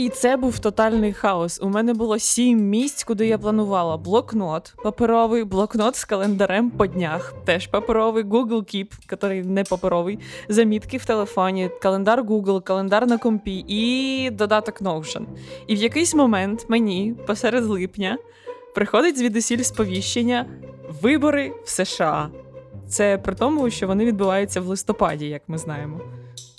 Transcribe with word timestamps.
І 0.00 0.08
це 0.08 0.36
був 0.36 0.58
тотальний 0.58 1.12
хаос. 1.12 1.60
У 1.62 1.68
мене 1.68 1.94
було 1.94 2.18
сім 2.18 2.58
місць, 2.58 3.04
куди 3.04 3.26
я 3.26 3.38
планувала 3.38 3.96
блокнот, 3.96 4.74
паперовий, 4.84 5.44
блокнот 5.44 5.96
з 5.96 6.04
календарем 6.04 6.70
по 6.70 6.86
днях, 6.86 7.34
теж 7.44 7.66
паперовий, 7.66 8.24
Google 8.24 8.74
Keep, 8.74 8.92
який 9.10 9.42
не 9.42 9.64
паперовий, 9.64 10.18
замітки 10.48 10.96
в 10.96 11.04
телефоні, 11.04 11.70
календар 11.82 12.22
Google, 12.22 12.62
календар 12.62 13.06
на 13.06 13.18
компі 13.18 13.64
і 13.68 14.30
додаток 14.30 14.82
Notion. 14.82 15.24
І 15.66 15.74
в 15.74 15.78
якийсь 15.78 16.14
момент 16.14 16.66
мені 16.68 17.14
посеред 17.26 17.64
липня 17.64 18.18
приходить 18.74 19.18
звідусіль 19.18 19.62
сповіщення 19.62 20.46
вибори 21.02 21.52
в 21.64 21.68
США. 21.68 22.30
Це 22.88 23.18
при 23.18 23.34
тому, 23.34 23.70
що 23.70 23.86
вони 23.86 24.04
відбуваються 24.04 24.60
в 24.60 24.66
листопаді, 24.66 25.26
як 25.26 25.42
ми 25.48 25.58
знаємо. 25.58 26.00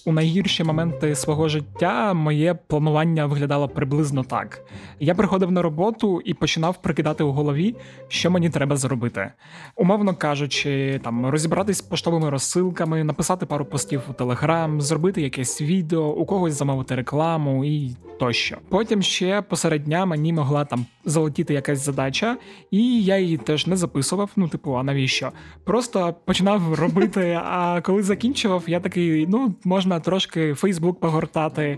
У 0.05 0.11
найгірші 0.11 0.63
моменти 0.63 1.15
свого 1.15 1.49
життя 1.49 2.13
моє 2.13 2.53
планування 2.53 3.25
виглядало 3.25 3.67
приблизно 3.67 4.23
так: 4.23 4.61
я 4.99 5.15
приходив 5.15 5.51
на 5.51 5.61
роботу 5.61 6.21
і 6.25 6.33
починав 6.33 6.81
прикидати 6.81 7.23
у 7.23 7.31
голові, 7.31 7.75
що 8.07 8.31
мені 8.31 8.49
треба 8.49 8.77
зробити. 8.77 9.31
Умовно 9.75 10.15
кажучи, 10.15 10.99
там 11.03 11.25
розібратись 11.25 11.77
з 11.77 11.81
поштовими 11.81 12.29
розсилками, 12.29 13.03
написати 13.03 13.45
пару 13.45 13.65
постів 13.65 14.01
у 14.09 14.13
Телеграм, 14.13 14.81
зробити 14.81 15.21
якесь 15.21 15.61
відео, 15.61 16.03
у 16.03 16.25
когось 16.25 16.53
замовити 16.53 16.95
рекламу 16.95 17.65
і 17.65 17.95
тощо. 18.19 18.57
Потім 18.69 19.01
ще 19.01 19.41
посеред 19.41 19.83
дня 19.83 20.05
мені 20.05 20.33
могла 20.33 20.65
там 20.65 20.85
залетіти 21.05 21.53
якась 21.53 21.85
задача, 21.85 22.37
і 22.71 23.03
я 23.03 23.17
її 23.17 23.37
теж 23.37 23.67
не 23.67 23.77
записував. 23.77 24.29
Ну, 24.35 24.47
типу, 24.47 24.77
а 24.77 24.83
навіщо? 24.83 25.31
Просто 25.63 26.15
починав 26.25 26.73
робити. 26.73 27.39
А 27.43 27.81
коли 27.81 28.03
закінчував, 28.03 28.63
я 28.67 28.79
такий, 28.79 29.27
ну 29.27 29.55
можна 29.63 29.99
трошки 29.99 30.53
Фейсбук 30.53 30.99
погортати. 30.99 31.77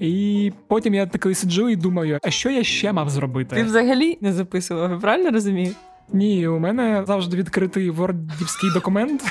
І 0.00 0.52
потім 0.68 0.94
я 0.94 1.06
такий 1.06 1.34
сиджу 1.34 1.68
і 1.68 1.76
думаю, 1.76 2.18
а 2.22 2.30
що 2.30 2.50
я 2.50 2.64
ще 2.64 2.92
мав 2.92 3.10
зробити? 3.10 3.56
Ти 3.56 3.62
взагалі 3.62 4.18
не 4.20 4.32
записував, 4.32 4.90
я 4.90 4.96
правильно 4.96 5.30
розумію? 5.30 5.74
Ні, 6.12 6.48
у 6.48 6.58
мене 6.58 7.04
завжди 7.06 7.36
відкритий 7.36 7.90
вордівський 7.90 8.70
документ, 8.74 9.22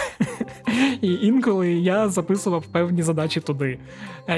і 1.02 1.14
інколи 1.14 1.74
я 1.74 2.10
записував 2.10 2.66
певні 2.66 3.02
задачі 3.02 3.40
туди. 3.40 3.80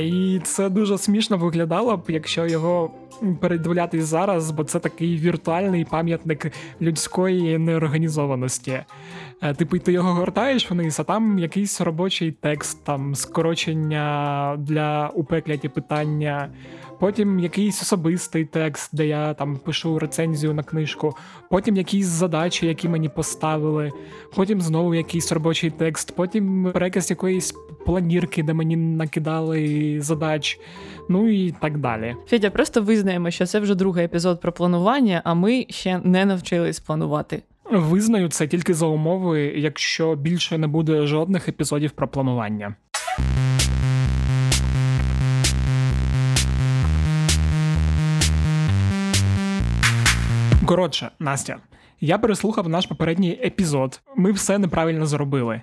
І 0.01 0.39
це 0.43 0.69
дуже 0.69 0.97
смішно 0.97 1.37
виглядало 1.37 1.97
б, 1.97 2.03
якщо 2.07 2.47
його 2.47 2.91
передивлятись 3.41 4.05
зараз, 4.05 4.51
бо 4.51 4.63
це 4.63 4.79
такий 4.79 5.17
віртуальний 5.17 5.85
пам'ятник 5.85 6.51
людської 6.81 7.57
неорганізованості. 7.57 8.79
Е, 9.41 9.53
типу, 9.53 9.79
ти 9.79 9.91
його 9.91 10.13
гортаєш 10.13 10.71
вниз, 10.71 10.99
а 10.99 11.03
там 11.03 11.39
якийсь 11.39 11.81
робочий 11.81 12.31
текст, 12.31 12.83
там 12.83 13.15
скорочення 13.15 14.55
для 14.59 15.11
упекляті 15.15 15.69
питання 15.69 16.49
потім 16.99 17.39
якийсь 17.39 17.81
особистий 17.81 18.45
текст, 18.45 18.95
де 18.95 19.07
я 19.07 19.33
там 19.33 19.57
пишу 19.57 19.99
рецензію 19.99 20.53
на 20.53 20.63
книжку, 20.63 21.15
потім 21.49 21.75
якісь 21.75 22.05
задачі, 22.05 22.67
які 22.67 22.89
мені 22.89 23.09
поставили, 23.09 23.91
потім 24.35 24.61
знову 24.61 24.95
якийсь 24.95 25.31
робочий 25.31 25.69
текст, 25.69 26.15
потім 26.15 26.69
переказ 26.73 27.09
якоїсь 27.09 27.53
планірки, 27.85 28.43
де 28.43 28.53
мені 28.53 28.75
накидали 28.75 29.97
задач, 30.01 30.59
ну 31.09 31.29
і 31.29 31.51
так 31.51 31.77
далі. 31.77 32.15
Федя, 32.27 32.49
просто 32.49 32.81
визнаємо, 32.81 33.31
що 33.31 33.45
це 33.45 33.59
вже 33.59 33.75
другий 33.75 34.05
епізод 34.05 34.41
про 34.41 34.51
планування, 34.51 35.21
а 35.23 35.33
ми 35.33 35.65
ще 35.69 35.99
не 36.03 36.25
навчились 36.25 36.79
планувати. 36.79 37.43
Визнаю 37.71 38.29
це 38.29 38.47
тільки 38.47 38.73
за 38.73 38.85
умови, 38.85 39.53
якщо 39.57 40.15
більше 40.15 40.57
не 40.57 40.67
буде 40.67 41.07
жодних 41.07 41.49
епізодів 41.49 41.91
про 41.91 42.07
планування. 42.07 42.75
Коротше, 50.65 51.09
Настя, 51.19 51.57
я 52.01 52.17
переслухав 52.17 52.69
наш 52.69 52.85
попередній 52.85 53.39
епізод. 53.43 54.01
Ми 54.15 54.31
все 54.31 54.57
неправильно 54.57 55.05
зробили. 55.05 55.61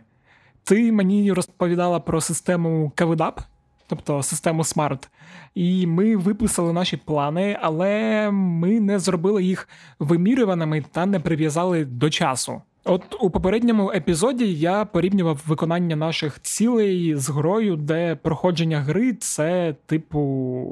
Ти 0.64 0.92
мені 0.92 1.32
розповідала 1.32 2.00
про 2.00 2.20
систему 2.20 2.92
Кавидап, 2.94 3.40
тобто 3.86 4.22
систему 4.22 4.62
Smart, 4.62 5.08
і 5.54 5.86
ми 5.86 6.16
виписали 6.16 6.72
наші 6.72 6.96
плани, 6.96 7.58
але 7.62 8.30
ми 8.30 8.80
не 8.80 8.98
зробили 8.98 9.44
їх 9.44 9.68
вимірюваними 9.98 10.84
та 10.92 11.06
не 11.06 11.20
прив'язали 11.20 11.84
до 11.84 12.10
часу. 12.10 12.62
От 12.84 13.02
у 13.20 13.30
попередньому 13.30 13.92
епізоді 13.92 14.54
я 14.54 14.84
порівнював 14.84 15.42
виконання 15.46 15.96
наших 15.96 16.42
цілей 16.42 17.16
з 17.16 17.30
грою, 17.30 17.76
де 17.76 18.14
проходження 18.16 18.80
гри 18.80 19.12
це 19.12 19.74
типу 19.86 20.20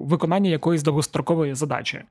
виконання 0.04 0.50
якоїсь 0.50 0.82
довгострокової 0.82 1.54
задачі. 1.54 2.02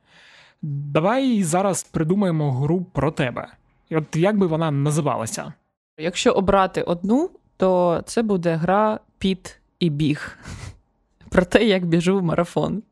Давай 0.61 1.43
зараз 1.43 1.83
придумаємо 1.83 2.51
гру 2.51 2.85
про 2.93 3.11
тебе. 3.11 3.47
І 3.89 3.95
От 3.95 4.15
як 4.15 4.37
би 4.37 4.47
вона 4.47 4.71
називалася? 4.71 5.53
Якщо 5.97 6.31
обрати 6.31 6.81
одну, 6.81 7.29
то 7.59 8.01
це 8.05 8.21
буде 8.21 8.55
гра 8.55 8.99
Піт 9.17 9.59
і 9.79 9.89
біг. 9.89 10.37
Про 11.29 11.45
те, 11.45 11.65
як 11.65 11.85
біжу 11.85 12.19
в 12.19 12.23
марафон. 12.23 12.83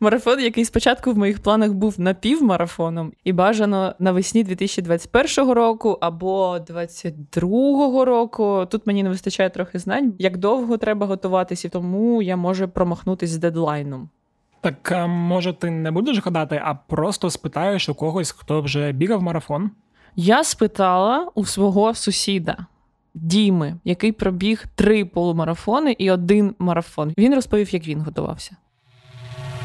Марафон, 0.00 0.40
який 0.40 0.64
спочатку 0.64 1.12
в 1.12 1.18
моїх 1.18 1.42
планах 1.42 1.72
був 1.72 2.00
напівмарафоном, 2.00 3.12
і 3.24 3.32
бажано 3.32 3.94
навесні 3.98 4.44
2021 4.44 5.50
року 5.50 5.98
або 6.00 6.58
2022 6.58 8.04
року. 8.04 8.66
Тут 8.70 8.86
мені 8.86 9.02
не 9.02 9.08
вистачає 9.08 9.50
трохи 9.50 9.78
знань, 9.78 10.14
як 10.18 10.36
довго 10.36 10.76
треба 10.76 11.06
готуватися, 11.06 11.68
тому 11.68 12.22
я 12.22 12.36
можу 12.36 12.68
промахнутися 12.68 13.34
з 13.34 13.38
дедлайном. 13.38 14.08
Так 14.60 14.94
може 15.08 15.52
ти 15.52 15.70
не 15.70 15.90
будеш 15.90 16.24
гадати, 16.24 16.62
а 16.64 16.74
просто 16.74 17.30
спитаєш 17.30 17.88
у 17.88 17.94
когось, 17.94 18.30
хто 18.30 18.60
вже 18.60 18.92
бігав 18.92 19.22
марафон? 19.22 19.70
Я 20.16 20.44
спитала 20.44 21.30
у 21.34 21.44
свого 21.44 21.94
сусіда 21.94 22.66
Діми, 23.22 23.76
який 23.84 24.12
пробіг 24.12 24.64
три 24.74 25.04
полумарафони 25.04 25.96
і 25.98 26.10
один 26.10 26.54
марафон. 26.58 27.12
Він 27.18 27.34
розповів, 27.34 27.74
як 27.74 27.86
він 27.86 28.00
готувався. 28.00 28.56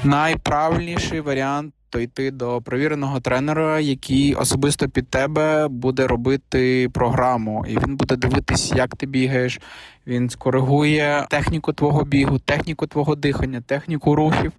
Найправильніший 0.03 1.21
варіант 1.21 1.73
то 1.93 1.99
йти 1.99 2.31
до 2.31 2.61
провіреного 2.61 3.19
тренера, 3.19 3.79
який 3.79 4.35
особисто 4.35 4.89
під 4.89 5.09
тебе 5.09 5.67
буде 5.67 6.07
робити 6.07 6.89
програму, 6.93 7.65
і 7.69 7.77
він 7.77 7.95
буде 7.95 8.15
дивитись, 8.15 8.71
як 8.75 8.95
ти 8.95 9.05
бігаєш. 9.05 9.59
Він 10.07 10.29
скоригує 10.29 11.25
техніку 11.29 11.73
твого 11.73 12.03
бігу, 12.03 12.39
техніку 12.39 12.87
твого 12.87 13.15
дихання, 13.15 13.61
техніку 13.61 14.15
рухів. 14.15 14.51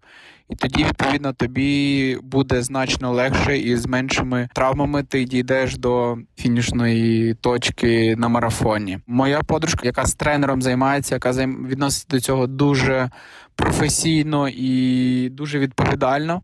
І 0.51 0.57
тоді, 0.57 0.85
відповідно, 0.85 1.33
тобі 1.33 2.19
буде 2.23 2.63
значно 2.63 3.13
легше 3.13 3.59
і 3.59 3.77
з 3.77 3.87
меншими 3.87 4.49
травмами 4.55 5.03
ти 5.03 5.25
дійдеш 5.25 5.77
до 5.77 6.19
фінішної 6.37 7.35
точки 7.35 8.17
на 8.17 8.29
марафоні. 8.29 8.99
Моя 9.07 9.41
подружка, 9.43 9.81
яка 9.85 10.07
з 10.07 10.15
тренером 10.15 10.63
займається, 10.63 11.15
яка 11.15 11.31
відноситься 11.47 12.07
до 12.11 12.21
цього 12.21 12.47
дуже 12.47 13.11
професійно 13.57 14.49
і 14.49 15.29
дуже 15.29 15.59
відповідально. 15.59 16.43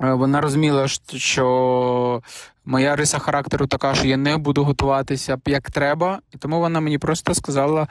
Е, 0.00 0.12
вона 0.12 0.40
розуміла, 0.40 0.88
що 1.14 2.22
моя 2.64 2.96
риса 2.96 3.18
характеру 3.18 3.66
така, 3.66 3.94
що 3.94 4.06
я 4.06 4.16
не 4.16 4.36
буду 4.36 4.64
готуватися 4.64 5.38
як 5.46 5.70
треба, 5.70 6.20
і 6.34 6.38
тому 6.38 6.60
вона 6.60 6.80
мені 6.80 6.98
просто 6.98 7.34
сказала 7.34 7.88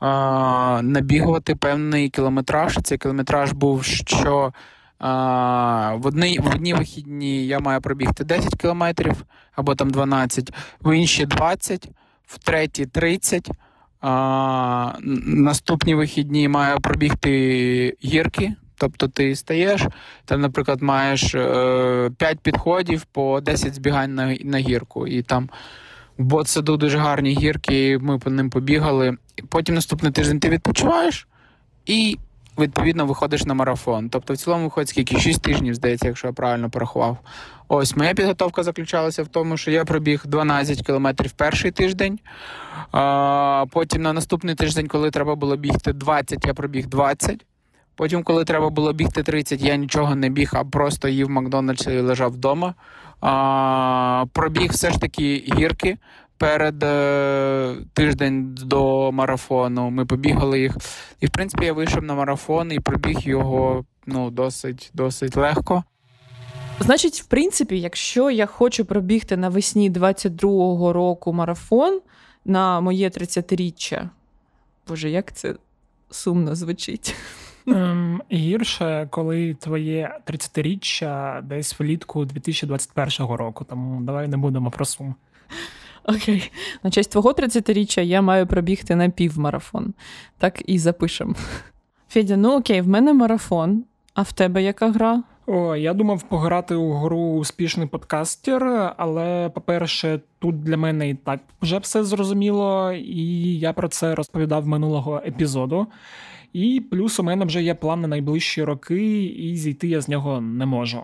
а, 0.00 0.80
набігувати 0.82 1.54
певний 1.54 2.08
кілометраж. 2.08 2.78
Цей 2.82 2.98
кілометраж 2.98 3.52
був, 3.52 3.84
що 3.84 4.52
а, 4.98 5.94
в 5.94 6.06
одні 6.06 6.38
в 6.38 6.46
одні 6.46 6.74
вихідні 6.74 7.46
я 7.46 7.58
маю 7.58 7.80
пробігти 7.80 8.24
10 8.24 8.54
кілометрів 8.54 9.24
або 9.52 9.74
там 9.74 9.90
12, 9.90 10.52
в 10.80 10.96
інші 10.96 11.26
20, 11.26 11.88
в 12.26 12.38
треті 12.38 12.86
30. 12.86 13.50
А, 14.00 14.92
Наступні 15.26 15.94
вихідні 15.94 16.48
маю 16.48 16.80
пробігти 16.80 17.96
гірки. 18.04 18.54
Тобто 18.76 19.08
ти 19.08 19.36
стаєш, 19.36 19.86
там, 20.24 20.40
наприклад, 20.40 20.82
маєш 20.82 21.34
е, 21.34 22.10
5 22.18 22.40
підходів 22.40 23.04
по 23.04 23.40
10 23.40 23.74
збігань 23.74 24.14
на 24.14 24.36
на 24.44 24.58
гірку. 24.58 25.06
І 25.06 25.22
там 25.22 25.50
в 26.18 26.24
Ботсаду 26.24 26.76
дуже 26.76 26.98
гарні 26.98 27.30
гірки, 27.30 27.98
ми 27.98 28.18
по 28.18 28.30
ним 28.30 28.50
побігали. 28.50 29.16
Потім 29.48 29.74
наступний 29.74 30.12
тиждень 30.12 30.40
ти 30.40 30.48
відпочиваєш 30.48 31.28
і, 31.86 32.18
відповідно, 32.58 33.06
виходиш 33.06 33.44
на 33.44 33.54
марафон. 33.54 34.08
Тобто, 34.08 34.34
в 34.34 34.36
цілому 34.36 34.64
виходить 34.64 34.88
скільки 34.88 35.20
6 35.20 35.42
тижнів, 35.42 35.74
здається, 35.74 36.06
якщо 36.06 36.26
я 36.26 36.32
правильно 36.32 36.70
порахував. 36.70 37.18
Ось 37.68 37.96
моя 37.96 38.14
підготовка 38.14 38.62
заключалася 38.62 39.22
в 39.22 39.28
тому, 39.28 39.56
що 39.56 39.70
я 39.70 39.84
пробіг 39.84 40.22
12 40.26 40.86
кілометрів 40.86 41.32
перший 41.32 41.70
тиждень. 41.70 42.18
А, 42.92 43.64
Потім 43.70 44.02
на 44.02 44.12
наступний 44.12 44.54
тиждень, 44.54 44.88
коли 44.88 45.10
треба 45.10 45.34
було 45.34 45.56
бігти 45.56 45.92
20, 45.92 46.46
я 46.46 46.54
пробіг 46.54 46.86
20. 46.86 47.44
Потім, 47.96 48.22
коли 48.22 48.44
треба 48.44 48.70
було 48.70 48.92
бігти 48.92 49.22
30, 49.22 49.62
я 49.62 49.76
нічого 49.76 50.14
не 50.14 50.28
біг, 50.28 50.50
а 50.52 50.64
просто 50.64 51.08
їв 51.08 51.30
Макдональдс 51.30 51.86
і 51.86 52.00
лежав 52.00 52.32
вдома. 52.32 52.74
А, 53.20 54.24
Пробіг 54.32 54.70
все 54.70 54.90
ж 54.90 55.00
таки 55.00 55.44
гірки. 55.56 55.98
перед 56.38 56.82
е, 56.82 57.76
тиждень 57.92 58.54
до 58.60 59.12
марафону. 59.12 59.90
Ми 59.90 60.06
побігали 60.06 60.60
їх. 60.60 60.76
І 61.20 61.26
в 61.26 61.30
принципі 61.30 61.64
я 61.64 61.72
вийшов 61.72 62.02
на 62.02 62.14
марафон 62.14 62.72
і 62.72 62.80
пробіг 62.80 63.18
його 63.18 63.84
ну, 64.06 64.30
досить, 64.30 64.90
досить 64.94 65.36
легко. 65.36 65.84
Значить, 66.80 67.20
в 67.20 67.24
принципі, 67.24 67.80
якщо 67.80 68.30
я 68.30 68.46
хочу 68.46 68.84
пробігти 68.84 69.36
навесні 69.36 69.90
22-го 69.90 70.92
року 70.92 71.32
марафон 71.32 72.00
на 72.44 72.80
моє 72.80 73.08
30-річчя, 73.08 74.08
боже, 74.88 75.10
як 75.10 75.32
це 75.32 75.54
сумно 76.10 76.54
звучить. 76.54 77.14
Ем, 77.66 78.22
Гірше, 78.32 79.08
коли 79.10 79.54
твоє 79.54 80.18
30-річчя 80.26 81.42
десь 81.42 81.80
влітку 81.80 82.24
2021 82.24 83.36
року, 83.36 83.66
тому 83.68 84.00
давай 84.00 84.28
не 84.28 84.36
будемо 84.36 84.70
про 84.70 84.84
сум. 84.84 85.14
Окей. 86.04 86.50
На 86.82 86.90
честь 86.90 87.10
твого 87.10 87.32
30-річчя 87.32 88.00
я 88.00 88.22
маю 88.22 88.46
пробігти 88.46 88.94
на 88.96 89.08
півмарафон. 89.10 89.94
Так 90.38 90.62
і 90.66 90.78
запишемо. 90.78 91.34
Федя, 92.08 92.36
ну 92.36 92.58
окей, 92.58 92.80
в 92.80 92.88
мене 92.88 93.12
марафон. 93.12 93.84
А 94.14 94.22
в 94.22 94.32
тебе 94.32 94.62
яка 94.62 94.90
гра? 94.90 95.22
О, 95.46 95.76
я 95.76 95.94
думав 95.94 96.22
пограти 96.22 96.74
у 96.74 96.92
гру 96.92 97.18
успішний 97.18 97.86
подкастер, 97.86 98.94
але, 98.96 99.48
по-перше, 99.48 100.20
тут 100.38 100.62
для 100.62 100.76
мене 100.76 101.08
і 101.08 101.14
так 101.14 101.40
вже 101.62 101.78
все 101.78 102.04
зрозуміло, 102.04 102.92
і 102.92 103.58
я 103.58 103.72
про 103.72 103.88
це 103.88 104.14
розповідав 104.14 104.66
минулого 104.66 105.22
епізоду. 105.26 105.86
І 106.54 106.82
плюс 106.90 107.20
у 107.20 107.22
мене 107.22 107.44
вже 107.44 107.62
є 107.62 107.74
план 107.74 108.00
на 108.00 108.08
найближчі 108.08 108.64
роки, 108.64 109.24
і 109.24 109.56
зійти 109.56 109.88
я 109.88 110.00
з 110.00 110.08
нього 110.08 110.40
не 110.40 110.66
можу. 110.66 111.02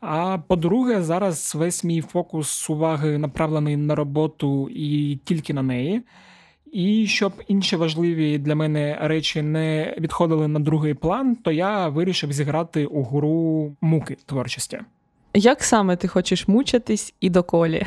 А 0.00 0.38
по-друге, 0.38 1.02
зараз 1.02 1.54
весь 1.54 1.84
мій 1.84 2.00
фокус 2.00 2.70
уваги 2.70 3.18
направлений 3.18 3.76
на 3.76 3.94
роботу 3.94 4.68
і 4.68 5.18
тільки 5.24 5.54
на 5.54 5.62
неї. 5.62 6.02
І 6.72 7.06
щоб 7.06 7.32
інші 7.48 7.76
важливі 7.76 8.38
для 8.38 8.54
мене 8.54 8.98
речі 9.00 9.42
не 9.42 9.96
відходили 9.98 10.48
на 10.48 10.60
другий 10.60 10.94
план, 10.94 11.36
то 11.36 11.52
я 11.52 11.88
вирішив 11.88 12.32
зіграти 12.32 12.86
у 12.86 13.02
гру 13.02 13.76
муки 13.80 14.16
творчості. 14.26 14.80
Як 15.34 15.62
саме 15.62 15.96
ти 15.96 16.08
хочеш 16.08 16.48
мучитись 16.48 17.14
і 17.20 17.30
доколі? 17.30 17.86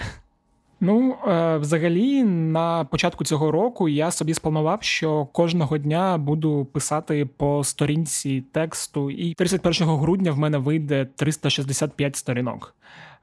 Ну, 0.84 1.16
е, 1.28 1.58
взагалі, 1.58 2.24
на 2.24 2.84
початку 2.84 3.24
цього 3.24 3.52
року 3.52 3.90
я 3.90 4.12
собі 4.12 4.34
спланував, 4.34 4.84
що 4.84 5.26
кожного 5.26 5.78
дня 5.78 6.18
буду 6.18 6.66
писати 6.66 7.26
по 7.26 7.64
сторінці 7.64 8.44
тексту, 8.52 9.12
і 9.12 9.34
31 9.34 9.88
грудня 9.88 10.32
в 10.32 10.40
мене 10.40 10.58
вийде 10.58 11.06
365 11.06 12.16
сторінок. 12.16 12.76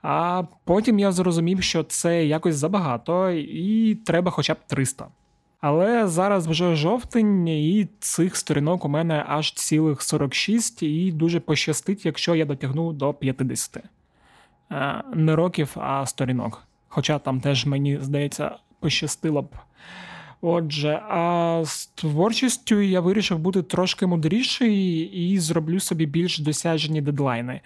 А 0.03 0.43
потім 0.65 0.99
я 0.99 1.13
зрозумів, 1.13 1.63
що 1.63 1.83
це 1.83 2.27
якось 2.27 2.57
забагато, 2.57 3.31
і 3.31 3.95
треба 3.95 4.31
хоча 4.31 4.55
б 4.55 4.57
300. 4.67 5.07
Але 5.61 6.07
зараз 6.07 6.47
вже 6.47 6.75
жовтень, 6.75 7.49
і 7.49 7.89
цих 8.01 8.37
сторінок 8.37 8.85
у 8.85 8.89
мене 8.89 9.25
аж 9.29 9.53
цілих 9.53 10.03
46, 10.03 10.83
і 10.83 11.13
дуже 11.13 11.41
пощастить, 11.41 12.07
якщо 12.07 12.35
я 12.35 12.45
дотягну 12.45 12.93
до 12.93 13.15
50. 13.15 13.79
Е, 14.71 15.03
не 15.15 15.37
років, 15.37 15.77
а 15.77 16.07
сторінок. 16.07 16.68
Хоча 16.89 17.19
там 17.19 17.41
теж 17.41 17.67
мені 17.67 17.99
здається 18.01 18.57
пощастило 18.81 19.43
б. 19.43 19.49
Отже, 20.41 21.03
а 21.09 21.63
з 21.67 21.87
творчістю 21.87 22.81
я 22.81 23.01
вирішив 23.01 23.39
бути 23.39 23.63
трошки 23.63 24.07
мудріший 24.07 25.01
і 25.01 25.39
зроблю 25.39 25.81
собі 25.81 26.07
більш 26.07 26.39
досяжні 26.39 27.01
дедлайни. 27.01 27.61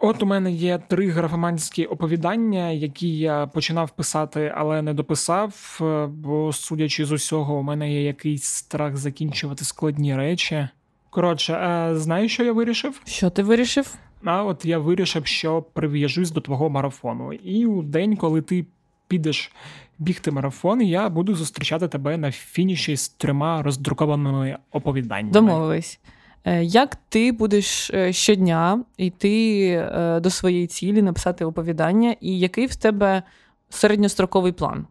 От 0.00 0.22
у 0.22 0.26
мене 0.26 0.52
є 0.52 0.78
три 0.88 1.10
графоманські 1.10 1.84
оповідання, 1.86 2.70
які 2.70 3.18
я 3.18 3.46
починав 3.46 3.90
писати, 3.90 4.52
але 4.56 4.82
не 4.82 4.94
дописав. 4.94 5.78
Бо, 6.08 6.52
судячи 6.52 7.04
з 7.04 7.12
усього, 7.12 7.54
у 7.54 7.62
мене 7.62 7.92
є 7.92 8.02
якийсь 8.02 8.44
страх 8.44 8.96
закінчувати 8.96 9.64
складні 9.64 10.16
речі. 10.16 10.68
Коротше, 11.10 11.54
а 11.54 11.94
знаєш, 11.94 12.32
що 12.32 12.44
я 12.44 12.52
вирішив? 12.52 13.00
Що 13.04 13.30
ти 13.30 13.42
вирішив? 13.42 13.94
А 14.24 14.44
от 14.44 14.64
я 14.64 14.78
вирішив, 14.78 15.26
що 15.26 15.62
прив'яжусь 15.62 16.30
до 16.30 16.40
твого 16.40 16.70
марафону. 16.70 17.32
І 17.32 17.66
у 17.66 17.82
день, 17.82 18.16
коли 18.16 18.42
ти 18.42 18.66
підеш 19.08 19.52
бігти 19.98 20.30
марафон, 20.30 20.82
я 20.82 21.08
буду 21.08 21.34
зустрічати 21.34 21.88
тебе 21.88 22.16
на 22.16 22.32
фініші 22.32 22.96
з 22.96 23.08
трьома 23.08 23.62
роздрукованими 23.62 24.58
оповіданнями. 24.72 25.32
Домовились. 25.32 26.00
Е, 26.44 26.64
як 26.64 26.96
ти 27.08 27.32
будеш 27.32 27.90
е, 27.90 28.12
щодня 28.12 28.84
йти 28.96 29.66
е, 29.68 30.20
до 30.20 30.30
своєї 30.30 30.66
цілі, 30.66 31.02
написати 31.02 31.44
оповідання, 31.44 32.16
і 32.20 32.38
який 32.38 32.66
в 32.66 32.74
тебе 32.74 33.22
середньостроковий 33.70 34.52
план? 34.52 34.86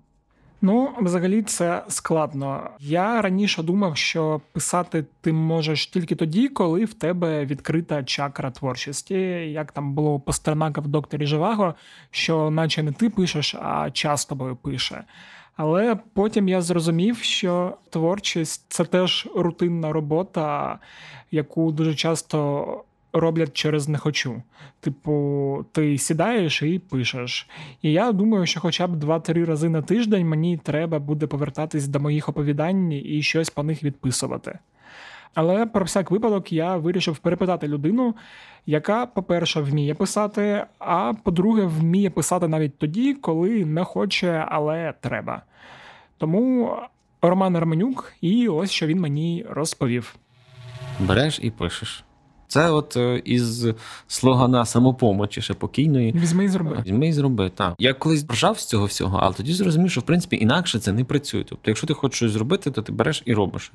Ну, 0.62 0.90
взагалі, 1.02 1.42
це 1.42 1.84
складно. 1.88 2.70
Я 2.80 3.22
раніше 3.22 3.64
думав, 3.64 3.98
що 3.98 4.42
писати 4.52 5.06
ти 5.22 5.34
можеш 5.34 5.88
тільки 5.88 6.16
тоді, 6.16 6.48
коли 6.48 6.86
в 6.86 6.94
тебе 6.94 7.46
відкрита 7.46 8.04
чакра 8.04 8.52
творчості, 8.52 9.16
як 9.52 9.72
там 9.72 9.94
було 9.94 10.14
у 10.14 10.20
Пастернака 10.20 10.82
в 10.82 10.88
докторі 10.88 11.26
Живаго, 11.26 11.76
що 12.12 12.50
наче 12.50 12.84
не 12.84 12.92
ти 12.92 13.10
пишеш, 13.10 13.56
а 13.56 13.92
час 13.92 14.26
тобою 14.26 14.56
пише. 14.56 15.04
Але 15.56 15.98
потім 16.14 16.50
я 16.50 16.62
зрозумів, 16.62 17.18
що 17.18 17.78
творчість 17.90 18.66
це 18.70 18.86
теж 18.86 19.28
рутинна 19.36 19.94
робота, 19.94 20.80
яку 21.32 21.72
дуже 21.72 21.96
часто 21.96 22.84
роблять 23.14 23.54
через 23.54 23.88
не 23.88 23.98
хочу. 23.98 24.42
Типу, 24.80 25.66
ти 25.72 25.98
сідаєш 25.98 26.62
і 26.62 26.80
пишеш. 26.80 27.48
І 27.82 27.92
я 27.92 28.12
думаю, 28.12 28.46
що 28.46 28.60
хоча 28.60 28.88
б 28.88 29.04
2-3 29.04 29.46
рази 29.46 29.70
на 29.70 29.82
тиждень 29.82 30.28
мені 30.28 30.58
треба 30.58 31.00
буде 31.00 31.28
повертатись 31.28 31.88
до 31.88 32.00
моїх 32.00 32.30
оповідань 32.30 32.92
і 32.92 33.22
щось 33.22 33.50
по 33.50 33.64
них 33.64 33.84
відписувати. 33.84 34.60
Але 35.34 35.66
про 35.66 35.86
всяк 35.86 36.12
випадок 36.12 36.52
я 36.52 36.78
вирішив 36.78 37.18
перепитати 37.18 37.68
людину, 37.68 38.16
яка, 38.66 39.06
по-перше, 39.06 39.62
вміє 39.62 39.94
писати, 39.94 40.66
а 40.80 41.14
по-друге, 41.24 41.66
вміє 41.66 42.10
писати 42.10 42.48
навіть 42.48 42.78
тоді, 42.78 43.14
коли 43.14 43.66
не 43.66 43.84
хоче, 43.84 44.46
але 44.50 44.94
треба. 45.02 45.42
Тому 46.18 46.76
Роман 47.22 47.58
Романюк, 47.58 48.14
і 48.22 48.48
ось 48.48 48.72
що 48.72 48.88
він 48.88 49.00
мені 49.00 49.46
розповів. 49.50 50.16
Береш 51.00 51.40
і 51.44 51.52
пишеш. 51.52 52.04
Це 52.50 52.72
от 52.72 52.98
е, 52.98 53.22
із 53.26 53.68
слогана 54.08 54.66
самопомочі 54.66 55.42
ще 55.42 55.54
покійної. 55.54 56.12
Візьми 56.12 56.46
і 56.46 56.48
зроби. 56.48 56.84
Візьми 56.86 57.08
і 57.08 57.14
зроби. 57.14 57.52
Так. 57.56 57.76
Я 57.80 57.94
колись 57.94 58.26
ржав 58.32 58.60
з 58.60 58.66
цього 58.66 58.86
всього, 58.86 59.20
але 59.22 59.34
тоді 59.34 59.54
зрозумів, 59.54 59.92
що 59.92 60.02
в 60.02 60.04
принципі 60.04 60.38
інакше 60.42 60.80
це 60.80 60.92
не 60.92 61.04
працює. 61.04 61.44
Тобто, 61.44 61.72
якщо 61.72 61.88
ти 61.88 61.94
хочеш 61.94 62.18
щось 62.18 62.32
зробити, 62.32 62.72
то 62.72 62.82
ти 62.82 62.92
береш 62.92 63.24
і 63.26 63.34
робиш. 63.34 63.72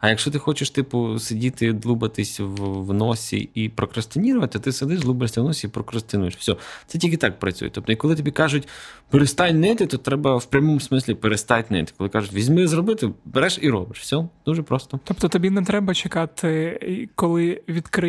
А 0.00 0.08
якщо 0.08 0.30
ти 0.30 0.38
хочеш, 0.38 0.70
типу, 0.70 1.18
сидіти, 1.18 1.72
длубатись 1.72 2.40
в, 2.40 2.44
в 2.62 2.94
носі 2.94 3.50
і 3.54 3.68
прокрастинувати, 3.68 4.58
ти 4.58 4.72
сидиш, 4.72 5.00
длубаєшся 5.00 5.40
в 5.40 5.44
носі 5.44 5.66
і 5.66 5.70
прокрастинуєш. 5.70 6.36
Все, 6.36 6.56
це 6.86 6.98
тільки 6.98 7.16
так 7.16 7.38
працює. 7.38 7.70
Тобто, 7.70 7.92
і 7.92 7.96
коли 7.96 8.16
тобі 8.16 8.30
кажуть, 8.30 8.68
перестань 9.10 9.60
нити, 9.60 9.86
то 9.86 9.98
треба 9.98 10.36
в 10.36 10.44
прямому 10.44 10.80
смислі 10.80 11.14
перестати 11.14 11.74
нити. 11.74 11.92
Коли 11.98 12.10
кажуть, 12.10 12.32
візьми 12.32 12.66
зробити, 12.66 13.10
береш 13.24 13.58
і 13.62 13.70
робиш. 13.70 14.00
Все, 14.00 14.24
дуже 14.46 14.62
просто. 14.62 15.00
Тобто 15.04 15.28
тобі 15.28 15.50
не 15.50 15.62
треба 15.62 15.94
чекати, 15.94 17.08
коли 17.14 17.62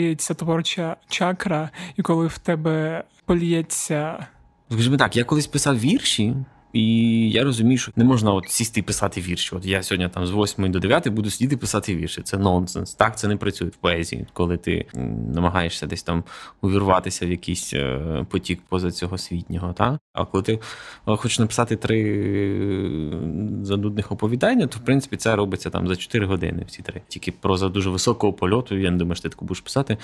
відкриється 0.10 0.34
творча 0.34 0.96
чакра, 1.10 1.70
і 1.98 2.02
коли 2.02 2.28
в 2.28 2.38
тебе 2.38 3.04
поліється. 3.26 4.28
Скажімо 4.72 4.98
так, 4.98 5.16
я 5.16 5.24
колись 5.24 5.48
писав 5.48 5.80
вірші. 5.80 6.36
І 6.74 7.30
я 7.32 7.44
розумію, 7.44 7.78
що 7.78 7.92
не 7.96 8.04
можна 8.04 8.34
от 8.34 8.50
сісти 8.50 8.80
і 8.80 8.84
писати 8.84 9.22
вірші. 9.22 9.56
От 9.56 9.66
я 9.66 9.84
сьогодні 9.84 10.10
там 10.10 10.28
з 10.28 10.32
8 10.32 10.72
до 10.72 10.80
9 10.80 11.08
буду 11.08 11.30
сидіти 11.30 11.58
писати 11.58 11.96
вірші. 11.96 12.22
Це 12.22 12.38
нонсенс. 12.38 12.94
Так 12.94 13.18
це 13.18 13.28
не 13.28 13.36
працює 13.36 13.68
в 13.68 13.76
поезії, 13.76 14.26
коли 14.34 14.58
ти 14.58 14.86
намагаєшся 15.34 15.88
десь 15.88 16.04
там 16.04 16.24
увірватися 16.62 17.26
в 17.26 17.30
якийсь 17.30 17.74
е, 17.74 18.26
потік 18.30 18.62
поза 18.70 18.92
цього 18.92 19.18
світнього. 19.18 19.74
Та? 19.74 20.00
А 20.14 20.26
коли 20.26 20.44
ти 20.44 20.60
хочеш 21.06 21.40
написати 21.40 21.76
три 21.76 22.02
е, 22.02 23.20
занудних 23.64 24.12
оповідання, 24.12 24.68
то 24.68 24.80
в 24.80 24.86
принципі 24.86 25.18
це 25.18 25.36
робиться 25.36 25.70
там 25.70 25.88
за 25.88 25.96
4 25.96 26.26
години. 26.26 26.64
Всі 26.68 26.82
три. 26.82 27.02
Тільки 27.08 27.32
проза 27.32 27.70
дуже 27.70 27.90
високого 27.90 28.34
польоту. 28.34 28.78
Я 28.78 28.92
не 28.92 28.98
думаю, 28.98 29.16
що 29.16 29.24
ти 29.24 29.30
таку 29.30 29.46
будеш 29.46 29.62
писати. 29.62 29.98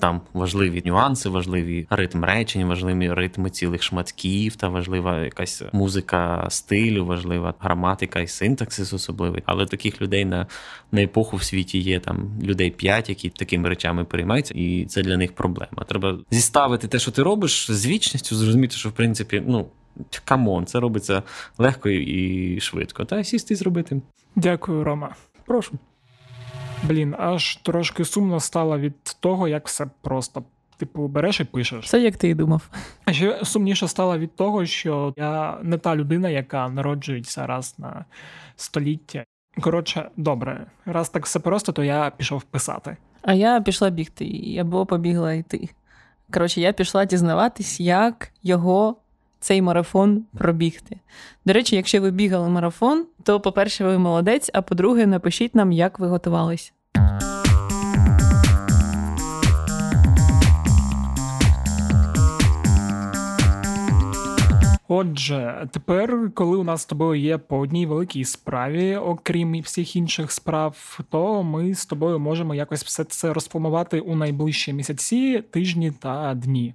Там 0.00 0.20
важливі 0.32 0.82
нюанси, 0.84 1.28
важливі 1.28 1.86
ритм 1.90 2.24
речень, 2.24 2.64
важливі 2.64 3.12
ритми 3.12 3.50
цілих 3.50 3.82
шматків, 3.82 4.56
та 4.56 4.68
важлива 4.68 5.20
якась 5.20 5.62
музика 5.72 6.09
музика 6.10 6.50
стилю 6.50 7.06
важлива, 7.06 7.54
граматика 7.60 8.20
і 8.20 8.26
синтаксис 8.26 8.92
особливий. 8.92 9.42
Але 9.46 9.66
таких 9.66 10.02
людей 10.02 10.24
на 10.24 10.46
на 10.92 11.02
епоху 11.02 11.36
в 11.36 11.42
світі 11.42 11.78
є 11.78 12.00
там 12.00 12.30
людей 12.42 12.70
п'ять, 12.70 13.08
які 13.08 13.28
такими 13.28 13.68
речами 13.68 14.04
переймаються, 14.04 14.54
і 14.54 14.84
це 14.84 15.02
для 15.02 15.16
них 15.16 15.32
проблема. 15.32 15.84
Треба 15.88 16.18
зіставити 16.30 16.88
те, 16.88 16.98
що 16.98 17.10
ти 17.10 17.22
робиш, 17.22 17.70
з 17.70 17.86
вічністю, 17.86 18.36
зрозуміти, 18.36 18.76
що 18.76 18.88
в 18.88 18.92
принципі, 18.92 19.42
ну. 19.46 19.66
Come 20.24 20.48
on, 20.48 20.66
це 20.66 20.80
робиться 20.80 21.22
легко 21.58 21.88
і 21.88 22.60
швидко. 22.60 23.04
Та 23.04 23.24
сісти 23.24 23.54
і 23.54 23.56
зробити. 23.56 24.00
Дякую, 24.36 24.84
Рома. 24.84 25.14
Прошу. 25.46 25.78
Блін, 26.82 27.14
аж 27.18 27.56
трошки 27.56 28.04
сумно 28.04 28.40
стало 28.40 28.78
від 28.78 28.94
того, 29.20 29.48
як 29.48 29.66
все 29.66 29.86
просто 30.02 30.44
Типу, 30.80 31.08
береш 31.08 31.40
і 31.40 31.44
пишеш. 31.44 31.84
Все 31.84 32.00
як 32.00 32.16
ти 32.16 32.28
і 32.28 32.34
думав. 32.34 32.68
А 33.04 33.12
ще 33.12 33.44
сумніше 33.44 33.88
стало 33.88 34.18
від 34.18 34.36
того, 34.36 34.66
що 34.66 35.14
я 35.16 35.58
не 35.62 35.78
та 35.78 35.96
людина, 35.96 36.28
яка 36.28 36.68
народжується 36.68 37.46
раз 37.46 37.74
на 37.78 38.04
століття. 38.56 39.24
Коротше, 39.60 40.10
добре, 40.16 40.66
раз 40.86 41.08
так 41.08 41.24
все 41.24 41.40
просто, 41.40 41.72
то 41.72 41.84
я 41.84 42.12
пішов 42.16 42.42
писати. 42.42 42.96
А 43.22 43.32
я 43.32 43.60
пішла 43.60 43.90
бігти, 43.90 44.56
або 44.60 44.86
побігла 44.86 45.32
йти. 45.32 45.68
Коротше, 46.32 46.60
я 46.60 46.72
пішла 46.72 47.04
дізнаватись, 47.04 47.80
як 47.80 48.32
його 48.42 48.96
цей 49.40 49.62
марафон 49.62 50.24
пробігти. 50.38 50.96
До 51.44 51.52
речі, 51.52 51.76
якщо 51.76 52.00
ви 52.00 52.10
бігали 52.10 52.48
марафон, 52.48 53.06
то, 53.22 53.40
по-перше, 53.40 53.84
ви 53.84 53.98
молодець, 53.98 54.50
а 54.54 54.62
по-друге, 54.62 55.06
напишіть 55.06 55.54
нам, 55.54 55.72
як 55.72 55.98
ви 55.98 56.06
готувались. 56.06 56.72
Отже, 64.92 65.68
тепер, 65.72 66.30
коли 66.34 66.56
у 66.56 66.64
нас 66.64 66.82
з 66.82 66.84
тобою 66.84 67.20
є 67.20 67.38
по 67.38 67.58
одній 67.58 67.86
великій 67.86 68.24
справі, 68.24 68.96
окрім 68.96 69.60
всіх 69.60 69.96
інших 69.96 70.32
справ, 70.32 71.00
то 71.10 71.42
ми 71.42 71.74
з 71.74 71.86
тобою 71.86 72.18
можемо 72.18 72.54
якось 72.54 72.84
все 72.84 73.04
це 73.04 73.32
розформувати 73.32 74.00
у 74.00 74.16
найближчі 74.16 74.72
місяці, 74.72 75.44
тижні 75.50 75.90
та 75.90 76.34
дні. 76.34 76.74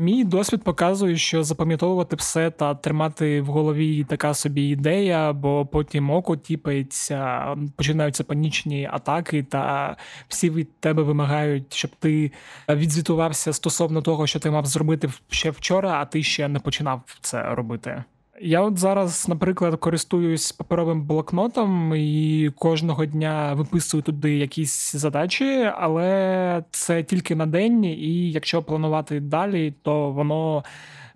Мій 0.00 0.24
досвід 0.24 0.64
показує, 0.64 1.16
що 1.16 1.44
запам'ятовувати 1.44 2.16
все 2.16 2.50
та 2.50 2.74
тримати 2.74 3.40
в 3.40 3.46
голові 3.46 4.04
така 4.04 4.34
собі 4.34 4.62
ідея, 4.62 5.32
бо 5.32 5.66
потім 5.66 6.10
око 6.10 6.36
тіпається, 6.36 7.46
починаються 7.76 8.24
панічні 8.24 8.88
атаки, 8.92 9.42
та 9.42 9.96
всі 10.28 10.50
від 10.50 10.80
тебе 10.80 11.02
вимагають, 11.02 11.74
щоб 11.74 11.90
ти 11.98 12.32
відзвітувався 12.68 13.52
стосовно 13.52 14.02
того, 14.02 14.26
що 14.26 14.40
ти 14.40 14.50
мав 14.50 14.66
зробити 14.66 15.10
ще 15.28 15.50
вчора, 15.50 16.00
а 16.00 16.04
ти 16.04 16.22
ще 16.22 16.48
не 16.48 16.58
починав 16.58 17.02
це 17.20 17.54
робити. 17.54 18.04
Я 18.40 18.60
от 18.60 18.78
зараз, 18.78 19.28
наприклад, 19.28 19.76
користуюсь 19.76 20.52
паперовим 20.52 21.02
блокнотом 21.02 21.94
і 21.94 22.50
кожного 22.56 23.06
дня 23.06 23.54
виписую 23.54 24.02
туди 24.02 24.36
якісь 24.36 24.96
задачі, 24.96 25.70
але 25.76 26.64
це 26.70 27.02
тільки 27.02 27.34
на 27.34 27.46
день, 27.46 27.84
і 27.84 28.30
якщо 28.30 28.62
планувати 28.62 29.20
далі, 29.20 29.74
то 29.82 30.10
воно 30.10 30.64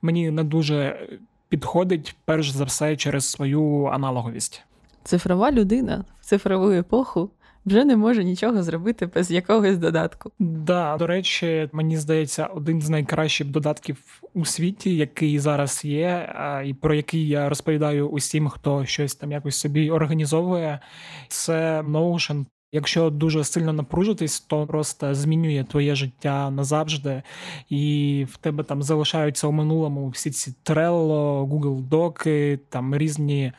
мені 0.02 0.30
не 0.30 0.44
дуже 0.44 1.08
підходить, 1.48 2.16
перш 2.24 2.50
за 2.50 2.64
все, 2.64 2.96
через 2.96 3.30
свою 3.30 3.84
аналоговість. 3.84 4.62
Цифрова 5.04 5.52
людина 5.52 6.04
в 6.20 6.24
цифрову 6.24 6.70
епоху 6.70 7.30
вже 7.66 7.84
не 7.84 7.96
може 7.96 8.24
нічого 8.24 8.62
зробити 8.62 9.06
без 9.06 9.30
якогось 9.30 9.78
додатку. 9.78 10.32
Да, 10.38 10.96
до 10.96 11.06
речі, 11.06 11.68
мені 11.72 11.96
здається, 11.96 12.46
один 12.46 12.82
з 12.82 12.88
найкращих 12.88 13.46
додатків 13.46 13.96
у 14.34 14.44
світі, 14.44 14.96
який 14.96 15.38
зараз 15.38 15.84
є, 15.84 16.34
і 16.66 16.74
про 16.74 16.94
який 16.94 17.28
я 17.28 17.48
розповідаю 17.48 18.08
усім, 18.08 18.48
хто 18.48 18.84
щось 18.84 19.14
там 19.14 19.32
якось 19.32 19.56
собі 19.56 19.90
організовує, 19.90 20.80
це 21.28 21.80
Notion. 21.80 22.44
Якщо 22.74 23.10
дуже 23.10 23.44
сильно 23.44 23.72
напружитись, 23.72 24.40
то 24.40 24.66
просто 24.66 25.14
змінює 25.14 25.64
твоє 25.70 25.94
життя 25.94 26.50
назавжди, 26.50 27.22
і 27.68 28.26
в 28.30 28.36
тебе 28.36 28.64
там 28.64 28.82
залишаються 28.82 29.46
у 29.46 29.52
минулому 29.52 30.08
всі 30.08 30.30
ці 30.30 30.54
Trello, 30.64 31.46
Google 31.48 31.80
Доки, 31.80 32.58
там 32.68 32.96
різні 32.96 33.52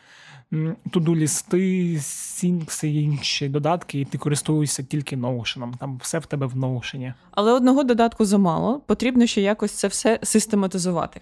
туду-лісти, 0.92 1.98
сінкси 2.02 2.90
і 2.90 3.04
інші 3.04 3.50
додатки, 3.50 4.00
і 4.00 4.06
ти 4.06 4.18
користуєшся 4.18 4.84
тільки 4.84 5.18
ноушеном. 5.18 5.74
Там 5.80 6.00
все 6.02 6.20
в 6.20 6.26
тебе 6.26 6.46
в 6.46 6.56
ноушені. 6.56 7.14
Але 7.32 7.54
одного 7.54 7.84
додатку 7.84 8.26
замало. 8.26 8.80
Потрібно 8.86 9.26
ще 9.26 9.42
якось 9.42 9.72
це 9.72 9.88
все 9.88 10.20
систематизувати. 10.24 11.22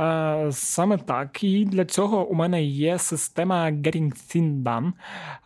Е, 0.00 0.48
саме 0.52 0.98
так, 0.98 1.44
і 1.44 1.64
для 1.64 1.84
цього 1.84 2.26
у 2.26 2.34
мене 2.34 2.62
є 2.64 2.98
система 2.98 3.64
Getting 3.64 4.12
Things 4.12 4.62
Done, 4.62 4.92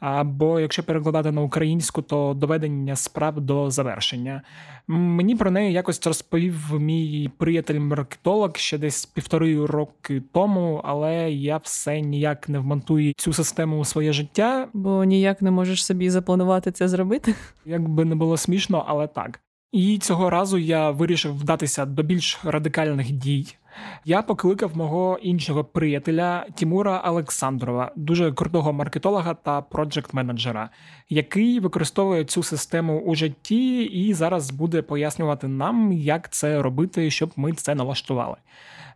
або 0.01 0.61
якщо 0.61 0.83
перекладати 0.83 1.33
на 1.33 1.41
українську, 1.41 2.03
то 2.03 2.35
доведення 2.35 2.97
справ 2.97 3.41
до 3.41 3.71
завершення. 3.71 4.43
Мені 4.87 5.37
про 5.37 5.51
неї 5.51 5.73
якось 5.73 6.07
розповів 6.07 6.81
мій 6.81 7.31
приятель-маркетолог 7.39 8.57
ще 8.57 8.79
десь 8.79 9.07
півтори 9.07 9.67
роки 9.67 10.23
тому, 10.33 10.81
але 10.85 11.31
я 11.33 11.57
все 11.57 12.01
ніяк 12.01 12.49
не 12.49 12.59
вмонтую 12.59 13.13
цю 13.17 13.33
систему 13.33 13.79
у 13.79 13.85
своє 13.85 14.13
життя. 14.13 14.69
Бо 14.73 15.05
ніяк 15.05 15.43
не 15.43 15.51
можеш 15.51 15.85
собі 15.85 16.11
запланувати 16.11 16.73
це 16.73 16.89
зробити. 16.89 17.35
Як 17.67 17.89
би 17.89 18.05
не 18.05 18.15
було 18.15 18.37
смішно, 18.37 18.85
але 18.89 19.07
так. 19.07 19.41
І 19.73 19.99
цього 19.99 20.31
разу 20.31 20.59
я 20.59 20.91
вирішив 20.91 21.39
вдатися 21.39 21.87
до 21.87 22.03
більш 22.03 22.41
радикальних 22.45 23.11
дій. 23.11 23.57
Я 24.05 24.23
покликав 24.23 24.77
мого 24.77 25.19
іншого 25.23 25.65
приятеля 25.65 26.47
Тімура 26.55 27.03
Олександрова, 27.07 27.93
дуже 27.97 28.33
крутого 28.33 28.73
маркетолога 28.73 29.35
та 29.35 29.61
проджект-менеджера, 29.61 30.69
який 31.09 31.61
використовує 31.61 32.25
цю 32.25 32.43
систему 32.43 33.01
у 33.01 33.15
житті 33.15 33.83
і 33.83 34.15
зараз 34.15 34.51
буде 34.51 34.83
пояснювати 34.83 35.49
нам, 35.49 35.93
як 35.93 36.33
це 36.33 36.63
робити, 36.63 37.11
щоб 37.11 37.33
ми 37.37 37.53
це 37.53 37.75
налаштували. 37.75 38.37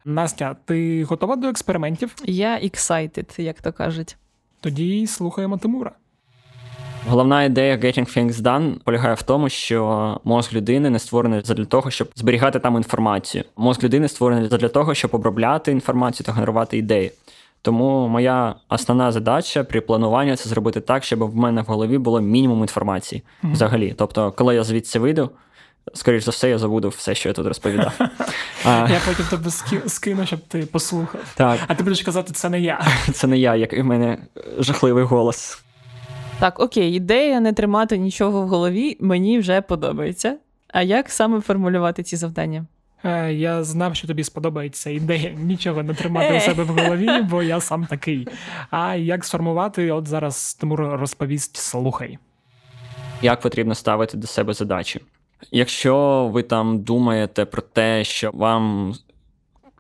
Настя, 0.05 0.57
ти 0.65 1.05
готова 1.05 1.37
до 1.37 1.49
експериментів? 1.49 2.15
Я 2.25 2.59
excited, 2.59 3.41
як 3.41 3.63
то 3.63 3.73
кажуть. 3.73 4.17
Тоді 4.61 5.07
слухаємо 5.07 5.59
Тимура. 5.59 5.93
Головна 7.07 7.45
ідея 7.45 7.77
Getting 7.77 8.17
Things 8.17 8.33
Done 8.33 8.75
полягає 8.85 9.15
в 9.15 9.23
тому, 9.23 9.49
що 9.49 10.21
мозк 10.25 10.53
людини 10.53 10.91
не 10.91 10.99
створений 10.99 11.41
для 11.41 11.65
того, 11.65 11.91
щоб 11.91 12.09
зберігати 12.15 12.59
там 12.59 12.77
інформацію. 12.77 13.45
Мозк 13.57 13.85
людини 13.85 14.09
створений 14.09 14.49
для 14.49 14.69
того, 14.69 14.95
щоб 14.95 15.15
обробляти 15.15 15.73
інформацію 15.73 16.27
та 16.27 16.33
генерувати 16.33 16.79
ідеї. 16.79 17.13
Тому 17.63 18.09
моя 18.09 18.55
основна 18.69 19.13
задача 19.13 19.65
при 19.65 19.81
плануванні 19.81 20.37
це 20.37 20.49
зробити 20.49 20.81
так, 20.81 21.05
щоб 21.05 21.19
в 21.19 21.37
мене 21.37 21.63
в 21.63 21.65
голові 21.65 21.99
було 21.99 22.21
мінімум 22.21 22.61
інформації 22.61 23.23
mm-hmm. 23.23 23.53
взагалі. 23.53 23.95
Тобто, 23.99 24.33
коли 24.33 24.55
я 24.55 24.65
звідси 24.65 24.99
вийду, 24.99 25.31
скоріш 25.95 26.25
за 26.25 26.31
все, 26.31 26.51
я 26.51 26.59
забуду 26.59 26.89
все, 26.89 27.15
що 27.15 27.29
я 27.29 27.33
тут 27.33 27.47
розповідав. 27.47 27.93
Я 28.65 29.01
потім 29.07 29.27
тебе 29.31 29.51
скину, 29.89 30.27
щоб 30.27 30.41
ти 30.41 30.59
послухав. 30.59 31.21
Так. 31.35 31.61
А 31.69 31.75
ти 31.75 31.83
будеш 31.83 32.03
казати, 32.03 32.33
це 32.33 32.49
не 32.49 32.61
я. 32.61 32.87
Це 33.13 33.27
не 33.27 33.39
я, 33.39 33.55
як 33.55 33.73
і 33.73 33.83
в 33.83 33.85
мене 33.85 34.19
жахливий 34.59 35.05
голос. 35.05 35.63
Так, 36.41 36.61
окей, 36.61 36.93
ідея 36.93 37.41
не 37.41 37.53
тримати 37.53 37.99
нічого 37.99 38.43
в 38.43 38.49
голові 38.49 38.97
мені 39.01 39.39
вже 39.39 39.61
подобається. 39.61 40.37
А 40.69 40.83
як 40.83 41.11
саме 41.11 41.41
формулювати 41.41 42.03
ці 42.03 42.17
завдання? 42.17 42.67
Е, 43.05 43.33
я 43.33 43.65
знав, 43.65 43.97
що 43.97 44.09
тобі 44.09 44.25
сподобається 44.25 44.91
ідея 44.91 45.31
нічого 45.31 45.83
не 45.83 45.95
тримати 45.95 46.37
у 46.37 46.41
себе 46.41 46.65
в 46.65 46.69
голові, 46.69 47.09
бо 47.31 47.43
я 47.43 47.61
сам 47.61 47.87
такий. 47.87 48.29
А 48.71 48.95
як 48.95 49.25
сформувати, 49.25 49.93
от 49.93 50.07
зараз 50.07 50.55
Тимур 50.55 50.81
розповість 50.81 51.57
слухай. 51.57 52.19
Як 53.23 53.41
потрібно 53.41 53.75
ставити 53.75 54.17
до 54.17 54.27
себе 54.27 54.55
задачі? 54.55 55.01
Якщо 55.51 56.29
ви 56.33 56.43
там 56.43 56.81
думаєте 56.81 57.45
про 57.45 57.63
те, 57.63 58.05
що 58.05 58.31
вам 58.35 58.95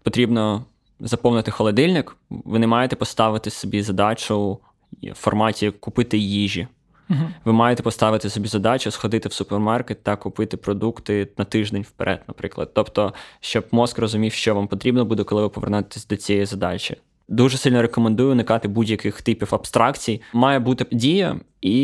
потрібно 0.02 0.64
заповнити 1.00 1.50
холодильник, 1.50 2.16
ви 2.30 2.58
не 2.58 2.66
маєте 2.66 2.96
поставити 2.96 3.50
собі 3.50 3.82
задачу 3.82 4.58
в 5.02 5.14
форматі 5.14 5.70
купити 5.70 6.18
їжі. 6.18 6.66
Uh-huh. 7.10 7.28
Ви 7.44 7.52
маєте 7.52 7.82
поставити 7.82 8.30
собі 8.30 8.48
задачу 8.48 8.90
сходити 8.90 9.28
в 9.28 9.32
супермаркет 9.32 10.02
та 10.02 10.16
купити 10.16 10.56
продукти 10.56 11.28
на 11.38 11.44
тиждень 11.44 11.82
вперед, 11.82 12.22
наприклад. 12.28 12.70
Тобто, 12.74 13.14
щоб 13.40 13.64
мозк 13.70 13.98
розумів, 13.98 14.32
що 14.32 14.54
вам 14.54 14.66
потрібно 14.68 15.04
буде, 15.04 15.24
коли 15.24 15.42
ви 15.42 15.48
повернетесь 15.48 16.06
до 16.06 16.16
цієї 16.16 16.46
задачі. 16.46 16.96
Дуже 17.28 17.58
сильно 17.58 17.82
рекомендую 17.82 18.32
уникати 18.32 18.68
будь-яких 18.68 19.22
типів 19.22 19.54
абстракцій. 19.54 20.22
Має 20.32 20.58
бути 20.58 20.86
дія 20.92 21.40
і 21.60 21.76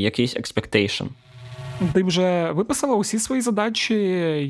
якийсь 0.00 0.36
expectation. 0.36 1.06
Ти 1.92 2.02
вже 2.02 2.52
виписала 2.52 2.94
усі 2.94 3.18
свої 3.18 3.42
задачі. 3.42 3.94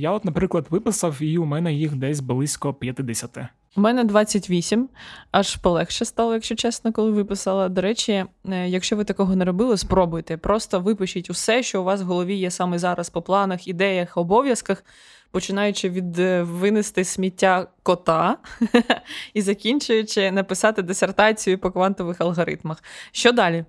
Я, 0.00 0.10
от, 0.10 0.24
наприклад, 0.24 0.66
виписав, 0.70 1.22
і 1.22 1.38
у 1.38 1.44
мене 1.44 1.74
їх 1.74 1.94
десь 1.94 2.20
близько 2.20 2.74
50. 2.74 3.38
У 3.78 3.80
мене 3.80 4.04
28, 4.04 4.88
аж 5.30 5.56
полегше 5.56 6.04
стало, 6.04 6.34
якщо 6.34 6.54
чесно, 6.54 6.92
коли 6.92 7.10
виписала. 7.10 7.68
До 7.68 7.80
речі, 7.80 8.12
е, 8.12 8.68
якщо 8.68 8.96
ви 8.96 9.04
такого 9.04 9.36
не 9.36 9.44
робили, 9.44 9.76
спробуйте. 9.76 10.36
Просто 10.36 10.80
випишіть 10.80 11.30
усе, 11.30 11.62
що 11.62 11.80
у 11.80 11.84
вас 11.84 12.02
в 12.02 12.04
голові 12.04 12.34
є 12.34 12.50
саме 12.50 12.78
зараз 12.78 13.10
по 13.10 13.22
планах, 13.22 13.68
ідеях, 13.68 14.16
обов'язках, 14.16 14.84
починаючи 15.30 15.90
від 15.90 16.18
е, 16.18 16.42
винести 16.42 17.04
сміття 17.04 17.66
кота 17.82 18.36
і 19.34 19.42
закінчуючи 19.42 20.30
написати 20.30 20.82
дисертацію 20.82 21.58
по 21.58 21.70
квантових 21.70 22.20
алгоритмах. 22.20 22.82
Що 23.12 23.32
далі? 23.32 23.64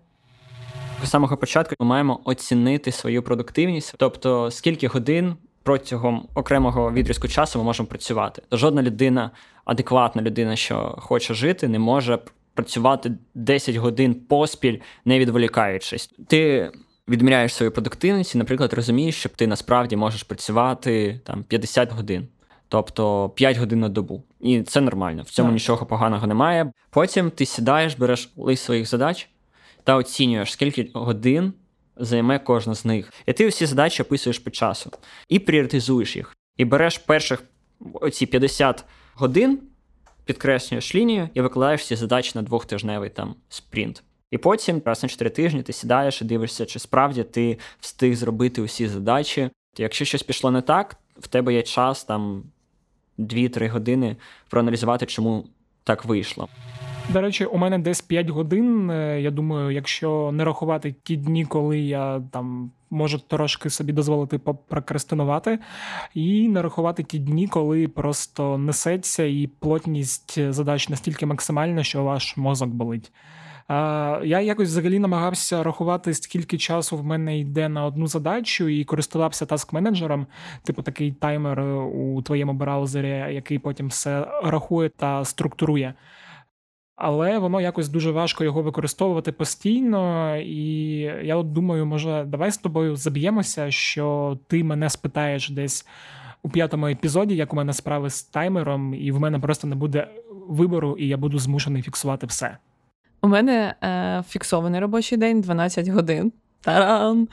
З 1.04 1.10
самого 1.10 1.38
початку 1.38 1.76
ми 1.80 1.86
маємо 1.86 2.20
оцінити 2.24 2.92
свою 2.92 3.24
продуктивність, 3.24 3.94
тобто 3.98 4.52
скільки 4.52 4.88
годин 4.88 5.36
протягом 5.64 6.28
окремого 6.36 6.92
відрізку 6.92 7.28
часу 7.28 7.60
ми 7.60 7.66
можемо 7.66 7.88
працювати. 7.88 8.42
Жодна 8.52 8.82
людина, 8.82 9.32
адекватна 9.70 10.22
людина, 10.22 10.56
що 10.56 10.96
хоче 10.98 11.34
жити, 11.34 11.68
не 11.68 11.80
може 11.80 12.20
працювати 12.54 13.12
10 13.36 13.76
годин 13.76 14.14
поспіль, 14.14 14.80
не 15.06 15.20
відволікаючись. 15.20 16.14
Ти 16.28 16.72
відміряєш 17.08 17.54
свою 17.54 17.72
продуктивність, 17.72 18.36
і, 18.36 18.38
наприклад, 18.38 18.74
розумієш, 18.74 19.16
що 19.16 19.30
ти 19.30 19.48
насправді 19.48 19.96
можеш 19.96 20.24
працювати 20.24 21.22
там 21.24 21.44
50 21.44 21.92
годин, 21.92 22.28
тобто 22.68 23.30
5 23.30 23.58
годин 23.58 23.80
на 23.80 23.90
добу. 23.90 24.24
І 24.40 24.62
це 24.62 24.82
нормально, 24.82 25.24
в 25.24 25.30
цьому 25.30 25.50
Так. 25.50 25.54
нічого 25.54 25.86
поганого 25.86 26.28
немає. 26.28 26.72
Потім 26.90 27.32
ти 27.32 27.46
сідаєш, 27.46 27.96
береш 27.96 28.34
лист 28.38 28.64
своїх 28.64 28.90
задач 28.90 29.30
та 29.84 29.96
оцінюєш, 29.96 30.52
скільки 30.52 30.92
годин 30.94 31.54
займе 31.98 32.40
кожна 32.40 32.76
з 32.76 32.86
них. 32.86 33.14
І 33.26 33.34
ти 33.34 33.48
всі 33.48 33.66
задачі 33.66 34.04
описуєш 34.04 34.40
по 34.40 34.50
часу 34.50 34.92
і 35.30 35.40
пріоритизуєш 35.40 36.16
їх. 36.16 36.36
І 36.58 36.66
береш 36.66 36.98
перших 36.98 37.44
оці 37.94 38.26
50 38.26 38.86
годин, 39.20 39.60
підкреслюєш 40.26 40.96
лінію 40.96 41.30
і 41.34 41.42
викладаєш 41.42 41.86
ці 41.86 41.96
задачі 41.96 42.32
на 42.36 42.42
двохтижневий 42.42 43.10
там 43.10 43.36
спринт. 43.50 44.04
І 44.32 44.38
потім, 44.38 44.82
раз 44.86 45.04
на 45.04 45.10
4 45.10 45.30
тижні, 45.30 45.64
ти 45.64 45.74
сідаєш 45.74 46.22
і 46.22 46.26
дивишся, 46.26 46.66
чи 46.66 46.80
справді 46.80 47.24
ти 47.24 47.58
встиг 47.80 48.16
зробити 48.16 48.62
усі 48.62 48.88
задачі. 48.88 49.50
Якщо 49.78 50.06
щось 50.06 50.24
пішло 50.24 50.52
не 50.52 50.62
так, 50.62 50.96
в 51.18 51.28
тебе 51.28 51.54
є 51.54 51.62
час 51.62 52.04
там 52.04 52.44
2-3 53.20 53.70
години 53.70 54.16
проаналізувати, 54.50 55.06
чому 55.06 55.48
так 55.84 56.06
вийшло. 56.06 56.50
До 57.14 57.22
речі, 57.22 57.46
у 57.46 57.58
мене 57.58 57.80
десь 57.80 58.02
5 58.02 58.30
годин. 58.30 58.92
Е, 58.92 59.22
Я 59.22 59.32
думаю, 59.32 59.72
якщо 59.72 60.32
не 60.34 60.44
рахувати 60.44 60.96
ті 61.04 61.16
дні, 61.16 61.46
коли 61.46 61.80
я 61.80 62.22
там 62.32 62.72
можу 62.90 63.20
трошки 63.20 63.70
собі 63.70 63.94
дозволити 63.94 64.38
попрокрастинувати, 64.38 65.60
і 66.14 66.48
не 66.48 66.62
рахувати 66.62 67.04
ті 67.04 67.20
дні, 67.20 67.48
коли 67.48 67.88
просто 67.88 68.58
несеться 68.58 69.24
і 69.24 69.50
плотність 69.60 70.54
задач 70.54 70.90
настільки 70.90 71.26
максимальна, 71.26 71.84
що 71.84 72.04
ваш 72.04 72.38
мозок 72.38 72.70
болить. 72.70 73.12
Я 73.70 74.42
якось 74.42 74.70
взагалі 74.70 75.00
намагався 75.00 75.64
рахувати, 75.64 76.14
скільки 76.14 76.58
часу 76.58 76.98
в 76.98 77.04
мене 77.04 77.40
йде 77.40 77.70
на 77.70 77.86
одну 77.86 78.08
задачу, 78.08 78.68
і 78.68 78.84
користувався 78.84 79.46
таск-менеджером, 79.46 80.26
типу 80.64 80.82
такий 80.82 81.12
таймер 81.12 81.60
е, 81.60 81.74
у 81.74 82.22
твоєму 82.22 82.54
браузері, 82.54 83.34
який 83.34 83.60
потім 83.60 83.88
все 83.88 84.28
рахує 84.44 84.90
та 84.90 85.26
структурує. 85.26 85.94
Але 87.02 87.38
воно 87.38 87.62
якось 87.62 87.90
дуже 87.90 88.12
важко 88.12 88.44
його 88.44 88.62
використовувати 88.62 89.32
постійно. 89.32 90.36
І 90.38 91.00
я 91.24 91.36
от 91.36 91.54
думаю, 91.54 91.86
може, 91.86 92.26
давай 92.28 92.52
з 92.52 92.58
тобою 92.58 92.96
заб'ємося, 92.96 93.72
що 93.72 94.38
ти 94.48 94.64
мене 94.64 94.90
спитаєш 94.90 95.50
десь 95.50 95.88
у 96.44 96.50
п'ятому 96.50 96.88
епізоді, 96.88 97.36
як 97.36 97.54
у 97.54 97.56
мене 97.56 97.74
справи 97.74 98.10
з 98.10 98.24
таймером, 98.24 98.94
і 98.94 99.12
в 99.12 99.20
мене 99.20 99.40
просто 99.40 99.68
не 99.68 99.76
буде 99.76 100.08
вибору, 100.48 100.96
і 101.00 101.08
я 101.08 101.18
буду 101.18 101.40
змушений 101.40 101.82
фіксувати 101.82 102.28
все. 102.28 102.58
У 103.22 103.28
мене 103.28 103.76
е, 103.84 104.24
фіксований 104.28 104.82
робочий 104.82 105.18
день 105.18 105.42
12 105.42 105.88
годин. 105.88 106.32
Таран! 106.62 107.28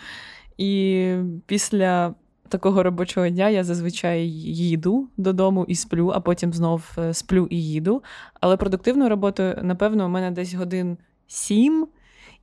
І 0.59 1.15
після 1.47 2.15
такого 2.49 2.83
робочого 2.83 3.29
дня 3.29 3.49
я 3.49 3.65
зазвичай 3.65 4.29
їду 4.29 5.09
додому 5.17 5.65
і 5.69 5.75
сплю, 5.75 6.13
а 6.15 6.21
потім 6.21 6.53
знов 6.53 6.93
е, 6.99 7.15
сплю 7.15 7.47
і 7.51 7.63
їду. 7.63 8.03
Але 8.41 8.57
продуктивною 8.57 9.11
роботою, 9.11 9.59
напевно, 9.63 10.07
у 10.07 10.09
мене 10.09 10.31
десь 10.31 10.55
годин 10.55 10.99
7. 11.27 11.89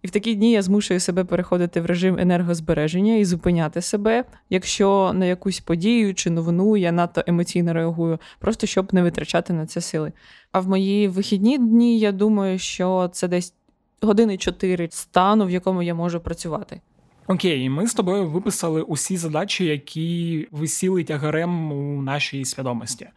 І 0.02 0.08
в 0.08 0.12
такі 0.12 0.36
дні 0.36 0.52
я 0.52 0.62
змушую 0.62 1.00
себе 1.00 1.24
переходити 1.24 1.82
в 1.82 1.86
режим 1.86 2.20
енергозбереження 2.20 3.16
і 3.16 3.26
зупиняти 3.26 3.82
себе, 3.82 4.26
якщо 4.50 5.12
на 5.16 5.26
якусь 5.26 5.60
подію 5.60 6.14
чи 6.14 6.30
новину 6.30 6.78
я 6.78 6.92
надто 6.92 7.24
емоційно 7.28 7.74
реагую, 7.74 8.20
просто 8.40 8.68
щоб 8.68 8.94
не 8.94 9.04
витрачати 9.04 9.54
на 9.54 9.66
це 9.66 9.82
сили. 9.82 10.12
А 10.52 10.60
в 10.60 10.68
мої 10.68 11.08
вихідні 11.08 11.58
дні 11.58 12.00
я 12.00 12.12
думаю, 12.12 12.60
що 12.60 13.10
це 13.14 13.28
десь 13.28 13.54
години 14.02 14.38
4 14.38 14.88
стану, 14.92 15.46
в 15.46 15.52
якому 15.52 15.84
я 15.84 15.96
можу 15.96 16.20
працювати. 16.20 16.82
Окей, 17.28 17.70
ми 17.70 17.88
з 17.88 17.94
тобою 17.94 18.30
виписали 18.30 18.82
усі 18.82 19.18
задачі, 19.18 19.66
які 19.66 20.48
висіли 20.52 21.04
тягарем 21.04 21.72
у 21.72 22.02
нашій 22.02 22.46
свідомості. 22.46 23.08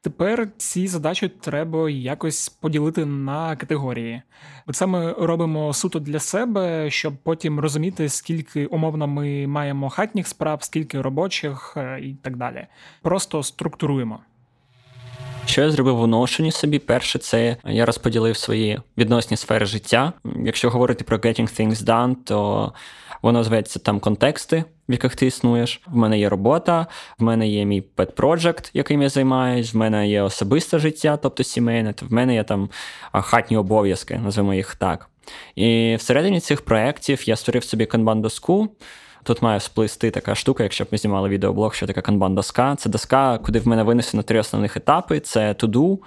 Тепер 0.00 0.48
ці 0.56 0.86
задачі 0.86 1.28
треба 1.28 1.90
якось 1.90 2.48
поділити 2.48 3.04
на 3.04 3.56
категорії. 3.56 4.22
Це 4.72 4.86
ми 4.86 5.12
робимо 5.12 5.72
суто 5.72 5.98
для 5.98 6.18
себе, 6.18 6.90
щоб 6.90 7.16
потім 7.22 7.60
розуміти, 7.60 8.08
скільки 8.08 8.66
умовно 8.66 9.06
ми 9.06 9.46
маємо 9.46 9.90
хатніх 9.90 10.26
справ, 10.26 10.62
скільки 10.62 11.00
робочих 11.00 11.74
е, 11.76 12.00
і 12.00 12.14
так 12.14 12.36
далі. 12.36 12.66
Просто 13.02 13.42
структуруємо. 13.42 14.20
Що 15.46 15.62
я 15.62 15.70
зробив 15.70 16.00
у 16.00 16.06
Notion 16.06 16.50
собі? 16.50 16.78
Перше, 16.78 17.18
це 17.18 17.56
я 17.64 17.86
розподілив 17.86 18.36
свої 18.36 18.80
відносні 18.98 19.36
сфери 19.36 19.66
життя. 19.66 20.12
Якщо 20.44 20.70
говорити 20.70 21.04
про 21.04 21.16
Getting 21.16 21.60
Things 21.60 21.84
Done, 21.84 22.14
то 22.24 22.72
воно 23.22 23.44
зветься 23.44 23.78
там 23.78 24.00
контексти, 24.00 24.64
в 24.88 24.92
яких 24.92 25.16
ти 25.16 25.26
існуєш. 25.26 25.80
В 25.86 25.96
мене 25.96 26.18
є 26.18 26.28
робота, 26.28 26.86
в 27.18 27.22
мене 27.22 27.48
є 27.48 27.64
мій 27.64 27.84
pet 27.96 28.12
project, 28.12 28.70
яким 28.74 29.02
я 29.02 29.08
займаюсь, 29.08 29.74
в 29.74 29.76
мене 29.76 30.08
є 30.08 30.22
особисте 30.22 30.78
життя, 30.78 31.16
тобто 31.16 31.44
сімейне, 31.44 31.94
в 32.02 32.12
мене 32.12 32.34
є 32.34 32.44
там 32.44 32.70
хатні 33.12 33.56
обов'язки, 33.56 34.20
називаємо 34.24 34.54
їх 34.54 34.74
так. 34.74 35.08
І 35.54 35.96
всередині 35.98 36.40
цих 36.40 36.64
проєктів 36.64 37.28
я 37.28 37.36
створив 37.36 37.64
собі 37.64 37.86
канбан-доску. 37.86 38.68
Тут 39.26 39.42
має 39.42 39.60
сплисти 39.60 40.10
така 40.10 40.34
штука, 40.34 40.62
якщо 40.62 40.84
б 40.84 40.86
ми 40.92 40.98
знімали 40.98 41.28
відеоблог, 41.28 41.74
що 41.74 41.86
така 41.86 42.00
канбан-доска. 42.00 42.76
Це 42.76 42.90
доска, 42.90 43.38
куди 43.38 43.58
в 43.58 43.68
мене 43.68 43.82
винесено 43.82 44.22
три 44.22 44.38
основних 44.38 44.76
етапи: 44.76 45.20
це 45.20 45.52
to 45.52 45.66
do, 45.66 45.98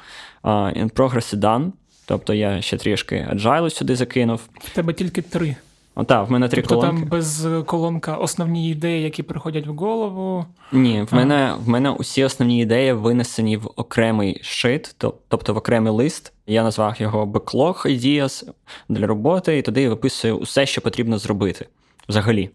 uh, 0.44 0.84
in 0.84 0.94
progress 0.94 1.34
і 1.34 1.38
done. 1.38 1.72
Тобто 2.06 2.34
я 2.34 2.62
ще 2.62 2.78
трішки 2.78 3.28
agile 3.34 3.70
сюди 3.70 3.96
закинув. 3.96 4.42
В 4.60 4.70
тебе 4.70 4.94
тільки 4.94 5.22
три. 5.22 5.56
Ота, 5.96 6.24
в 6.24 6.32
мене 6.32 6.48
три 6.48 6.62
тобто 6.62 6.76
колонки. 6.76 7.00
там 7.00 7.10
без 7.10 7.48
колонка 7.66 8.16
основні 8.16 8.70
ідеї, 8.70 9.04
які 9.04 9.24
приходять 9.24 9.68
в 9.68 9.74
голову. 9.74 10.46
Ні, 10.72 11.06
в 11.12 11.16
мене, 11.16 11.54
в 11.66 11.70
мене 11.70 11.90
усі 11.90 12.24
основні 12.24 12.62
ідеї 12.62 12.94
винесені 12.94 13.58
в 13.58 13.70
окремий 13.76 14.40
шит, 14.44 14.96
тобто 15.28 15.54
в 15.54 15.58
окремий 15.58 15.94
лист. 15.94 16.34
Я 16.48 16.64
назвав 16.64 16.96
його 17.00 17.26
Backlog 17.26 17.86
Ideas 17.86 18.50
для 18.90 19.08
роботи, 19.08 19.58
і 19.58 19.62
туди 19.62 19.82
я 19.82 19.90
виписую 19.90 20.38
усе, 20.38 20.66
що 20.66 20.82
потрібно 20.82 21.18
зробити. 21.18 21.66
Взагалі. 22.10 22.50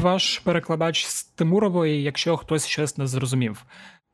Ваш 0.00 0.38
перекладач 0.38 1.06
з 1.06 1.24
Тимурової, 1.24 2.02
якщо 2.02 2.36
хтось 2.36 2.66
щось 2.66 2.98
не 2.98 3.06
зрозумів. 3.06 3.64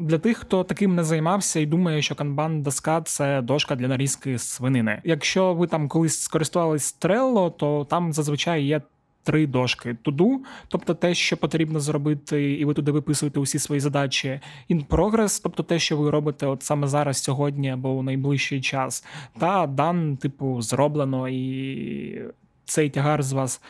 Для 0.00 0.18
тих, 0.18 0.38
хто 0.38 0.64
таким 0.64 0.94
не 0.94 1.04
займався 1.04 1.60
і 1.60 1.66
думає, 1.66 2.02
що 2.02 2.14
канбан 2.14 2.62
доска 2.62 3.02
це 3.02 3.42
дошка 3.42 3.76
для 3.76 3.88
нарізки 3.88 4.38
свинини. 4.38 5.00
Якщо 5.04 5.54
ви 5.54 5.66
там 5.66 5.88
колись 5.88 6.20
скористувались 6.20 6.98
Trello, 7.00 7.56
то 7.56 7.86
там 7.90 8.12
зазвичай 8.12 8.64
є 8.64 8.80
три 9.22 9.46
дошки: 9.46 9.96
To-do, 10.04 10.36
тобто 10.68 10.94
те, 10.94 11.14
що 11.14 11.36
потрібно 11.36 11.80
зробити, 11.80 12.52
і 12.52 12.64
ви 12.64 12.74
туди 12.74 12.92
виписуєте 12.92 13.40
усі 13.40 13.58
свої 13.58 13.80
задачі. 13.80 14.40
In 14.70 14.86
progress, 14.86 15.40
тобто 15.42 15.62
те, 15.62 15.78
що 15.78 15.96
ви 15.96 16.10
робите 16.10 16.46
от 16.46 16.62
саме 16.62 16.86
зараз, 16.86 17.22
сьогодні 17.22 17.70
або 17.70 17.90
у 17.90 18.02
найближчий 18.02 18.60
час. 18.60 19.04
Та 19.38 19.66
done, 19.66 20.16
типу, 20.16 20.62
зроблено 20.62 21.28
і. 21.28 22.22
Цей 22.70 22.90
тягар 22.90 23.22
з 23.22 23.32
вас 23.32 23.60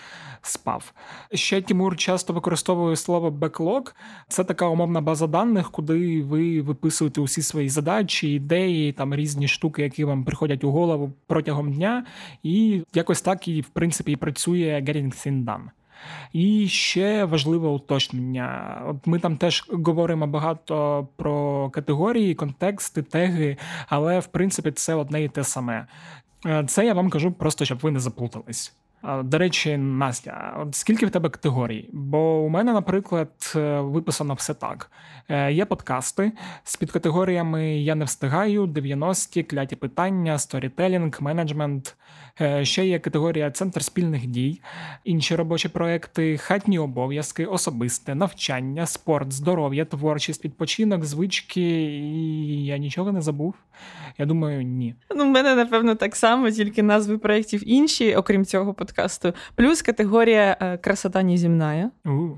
спав. 0.43 0.93
Ще 1.35 1.63
Тимур 1.63 1.97
часто 1.97 2.33
використовує 2.33 2.97
слово 2.97 3.31
backlog. 3.31 3.93
Це 4.29 4.45
така 4.45 4.67
умовна 4.67 5.01
база 5.01 5.27
даних, 5.27 5.71
куди 5.71 6.23
ви 6.23 6.61
виписуєте 6.61 7.21
усі 7.21 7.43
свої 7.43 7.69
задачі, 7.69 8.35
ідеї, 8.35 8.93
там 8.93 9.15
різні 9.15 9.49
штуки, 9.49 9.83
які 9.83 10.05
вам 10.05 10.25
приходять 10.25 10.65
у 10.65 10.71
голову 10.71 11.13
протягом 11.27 11.73
дня. 11.73 12.07
І 12.43 12.83
якось 12.95 13.23
так 13.23 13.49
і 13.49 13.61
в 13.61 13.69
принципі 13.69 14.13
і 14.13 14.17
працює 14.17 14.83
Getting 14.87 15.27
Things 15.27 15.45
Done. 15.45 15.65
І 16.33 16.69
ще 16.69 17.25
важливе 17.25 17.69
уточнення. 17.69 18.83
От 18.87 19.07
ми 19.07 19.19
там 19.19 19.37
теж 19.37 19.65
говоримо 19.69 20.27
багато 20.27 21.09
про 21.17 21.71
категорії, 21.71 22.35
контексти, 22.35 23.03
теги, 23.03 23.57
але 23.89 24.19
в 24.19 24.27
принципі 24.27 24.71
це 24.71 24.95
одне 24.95 25.25
і 25.25 25.29
те 25.29 25.45
саме. 25.45 25.87
Е, 26.47 26.65
Це 26.69 26.87
я 26.87 26.95
вам 26.95 27.11
кажу 27.11 27.33
просто, 27.33 27.65
щоб 27.65 27.79
ви 27.79 27.91
не 27.91 28.01
заплутались. 28.01 28.75
До 29.03 29.39
речі, 29.39 29.77
Настя, 29.77 30.57
от 30.59 30.75
скільки 30.75 31.07
в 31.07 31.11
тебе 31.11 31.29
категорій? 31.29 31.89
Бо 31.93 32.41
у 32.41 32.49
мене, 32.49 32.73
наприклад, 32.73 33.53
е, 33.57 33.81
виписано 33.81 34.35
все 34.35 34.55
так: 34.55 34.91
Е, 35.29 35.53
є 35.53 35.65
подкасти 35.65 36.33
з 36.65 36.77
підкатегоріями 36.77 37.79
Я 37.79 37.95
не 37.95 38.05
встигаю, 38.05 38.67
90-ті, 38.67 39.43
кляті 39.43 39.77
питання, 39.77 40.39
сторітелінг, 40.39 41.19
менеджмент. 41.21 41.97
Ще 42.63 42.87
є 42.87 42.99
категорія 42.99 43.51
Центр 43.51 43.85
спільних 43.85 44.27
дій, 44.27 44.61
інші 45.05 45.37
робочі 45.37 45.69
проекти, 45.69 46.37
хатні 46.37 46.79
обов'язки, 46.79 47.47
особисте, 47.47 48.15
навчання, 48.15 48.87
спорт, 48.87 49.33
здоров'я, 49.33 49.85
творчість, 49.85 50.45
відпочинок, 50.45 51.05
звички. 51.05 51.61
І 51.61 52.65
я 52.65 52.79
нічого 52.79 53.13
не 53.13 53.23
забув. 53.23 53.55
Я 54.19 54.27
думаю, 54.27 54.63
ні. 54.63 54.95
Ну, 55.17 55.25
в 55.25 55.29
мене, 55.29 55.55
напевно, 55.55 55.95
так 55.95 56.17
само, 56.17 56.51
тільки 56.51 56.83
назви 56.83 57.19
проєктів 57.19 57.63
інші, 57.69 58.15
окрім 58.15 58.45
цього 58.45 58.75
подкасту. 58.75 58.90
Плюс 59.55 59.83
категорія 59.83 60.57
е, 60.61 60.77
красота 60.77 61.23
неземная. 61.23 61.91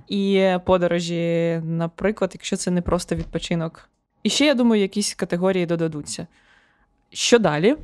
І 0.08 0.50
подорожі, 0.64 1.60
наприклад, 1.64 2.30
якщо 2.34 2.56
це 2.56 2.70
не 2.70 2.82
просто 2.82 3.14
відпочинок. 3.14 3.88
І 4.22 4.28
ще, 4.30 4.46
я 4.46 4.54
думаю, 4.54 4.82
якісь 4.82 5.14
категорії 5.14 5.66
додадуться. 5.66 6.26
Що 7.12 7.38
далі? 7.38 7.76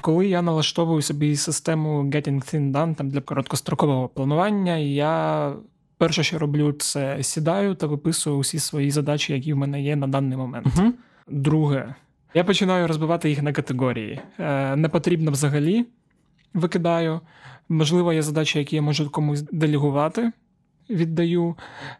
Коли 0.00 0.26
я 0.26 0.42
налаштовую 0.42 1.02
собі 1.02 1.36
систему 1.36 2.02
Getting 2.02 2.54
Things 2.54 2.72
Done 2.72 2.94
там 2.94 3.08
для 3.10 3.20
короткострокового 3.20 4.08
планування, 4.08 4.76
я 4.76 5.52
перше, 5.98 6.22
що 6.22 6.38
роблю, 6.38 6.72
це 6.72 7.22
сідаю 7.22 7.74
та 7.74 7.86
виписую 7.86 8.36
усі 8.36 8.58
свої 8.58 8.90
задачі, 8.90 9.32
які 9.32 9.52
в 9.52 9.56
мене 9.56 9.82
є 9.82 9.96
на 9.96 10.06
даний 10.06 10.38
момент. 10.38 10.66
Угу. 10.78 10.92
Друге, 11.28 11.94
я 12.34 12.44
починаю 12.44 12.86
розбивати 12.86 13.30
їх 13.30 13.42
на 13.42 13.52
категорії. 13.52 14.20
Е, 14.38 14.76
Не 14.76 14.88
потрібно 14.88 15.30
взагалі 15.30 15.86
викидаю. 16.54 17.20
Можливо, 17.68 18.12
є 18.12 18.22
задачі, 18.22 18.58
які 18.58 18.76
я 18.76 18.82
можу 18.82 19.10
комусь 19.10 19.42
делегувати. 19.42 20.32
Віддаю 20.90 21.54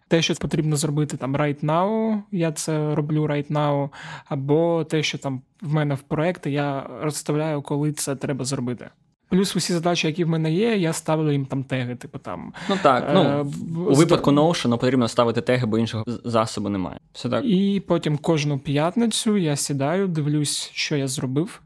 те, 0.08 0.22
що 0.22 0.34
потрібно 0.34 0.76
зробити 0.76 1.16
там 1.16 1.36
right 1.36 1.64
now, 1.64 2.18
я 2.32 2.52
це 2.52 2.94
роблю 2.94 3.26
right 3.26 3.52
now, 3.52 3.88
або 4.24 4.84
те, 4.84 5.02
що 5.02 5.18
там 5.18 5.42
в 5.62 5.74
мене 5.74 5.94
в 5.94 6.00
проекти, 6.00 6.50
я 6.50 6.86
розставляю, 7.02 7.62
коли 7.62 7.92
це 7.92 8.16
треба 8.16 8.44
зробити. 8.44 8.90
Плюс 9.30 9.56
усі 9.56 9.72
задачі, 9.72 10.06
які 10.06 10.24
в 10.24 10.28
мене 10.28 10.52
є, 10.52 10.76
я 10.76 10.92
ставлю 10.92 11.32
їм 11.32 11.46
там 11.46 11.64
теги, 11.64 11.96
типу 11.96 12.18
там. 12.18 12.52
Ну 12.68 12.76
так, 12.82 13.10
ну 13.14 13.20
е, 13.20 13.44
у 13.90 13.94
випадку 13.94 14.30
Notion 14.30 14.78
потрібно 14.78 15.08
ставити 15.08 15.40
теги, 15.40 15.66
бо 15.66 15.78
іншого 15.78 16.04
засобу 16.24 16.68
немає. 16.68 16.98
Все 17.12 17.28
так. 17.28 17.44
І 17.44 17.82
потім 17.86 18.16
кожну 18.16 18.58
п'ятницю 18.58 19.36
я 19.36 19.56
сідаю, 19.56 20.08
дивлюсь, 20.08 20.70
що 20.72 20.96
я 20.96 21.08
зробив, 21.08 21.60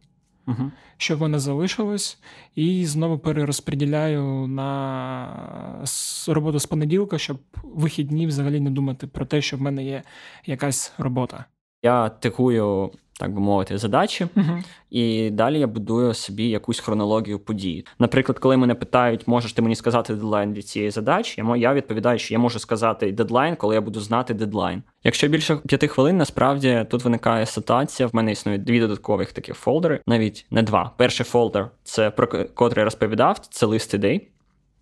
Угу. 0.47 0.71
щоб 0.97 1.19
в 1.19 1.23
мене 1.23 1.39
залишилось, 1.39 2.19
і 2.55 2.87
знову 2.87 3.19
перерозподіляю 3.19 4.47
на 4.47 5.85
роботу 6.29 6.59
з 6.59 6.67
понеділка, 6.67 7.19
щоб 7.19 7.39
вихідні 7.63 8.27
взагалі 8.27 8.61
не 8.61 8.71
думати 8.71 9.07
про 9.07 9.27
те, 9.27 9.43
що 9.43 9.57
в 9.57 9.61
мене 9.61 9.85
є 9.85 10.03
якась 10.47 10.93
робота. 10.99 11.45
Я 11.83 12.09
тикую, 12.09 12.91
так 13.21 13.35
би 13.35 13.41
мовити, 13.41 13.79
задачі, 13.79 14.27
Угу. 14.37 14.59
і 14.91 15.31
далі 15.31 15.59
я 15.59 15.67
будую 15.67 16.15
собі 16.15 16.49
якусь 16.49 16.81
хронологію 16.81 17.39
подій. 17.39 17.87
Наприклад, 17.99 18.39
коли 18.39 18.57
мене 18.57 18.75
питають, 18.75 19.29
можеш 19.29 19.53
ти 19.53 19.63
мені 19.63 19.75
сказати 19.75 20.15
дедлайн 20.15 20.53
для 20.53 20.63
цієї 20.63 20.91
задачі, 20.91 21.45
я 21.57 21.75
відповідаю, 21.75 22.19
що 22.19 22.35
я 22.35 22.39
можу 22.39 22.59
сказати 22.59 23.13
дедлайн, 23.13 23.57
коли 23.57 23.75
я 23.75 23.81
буду 23.81 24.01
знати 24.01 24.35
дедлайн. 24.35 24.83
Якщо 25.05 25.29
більше 25.29 25.57
п'яти 25.57 25.89
хвилин, 25.89 26.17
насправді 26.17 26.87
тут 26.91 27.05
виникає 27.05 27.47
ситуація. 27.47 28.07
В 28.07 28.15
мене 28.15 28.33
існує 28.33 28.59
дві 28.59 28.81
додаткових 28.81 29.33
такі 29.33 29.53
фолдери, 29.53 30.01
навіть 30.07 30.47
не 30.51 30.63
два. 30.63 30.91
Перший 30.97 31.27
фолдер 31.27 31.71
це 31.83 32.11
про 32.11 32.27
котрий 32.55 32.81
я 32.81 32.85
розповідав, 32.85 33.39
це 33.39 33.67
лист 33.67 33.95
ідей. 33.95 34.29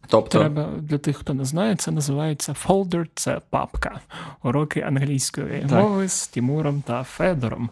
Тобто, 0.07 0.39
Треба 0.39 0.69
для 0.81 0.99
тих, 0.99 1.17
хто 1.17 1.35
не 1.35 1.45
знає, 1.45 1.77
це 1.77 1.91
називається 1.91 2.55
фолдер, 2.55 3.09
це 3.15 3.41
папка. 3.51 4.01
Уроки 4.43 4.81
англійської 4.81 5.61
Так. 5.69 5.83
мови 5.83 6.09
з 6.09 6.29
Тімуром 6.29 6.83
та 6.87 7.03
Федором. 7.03 7.71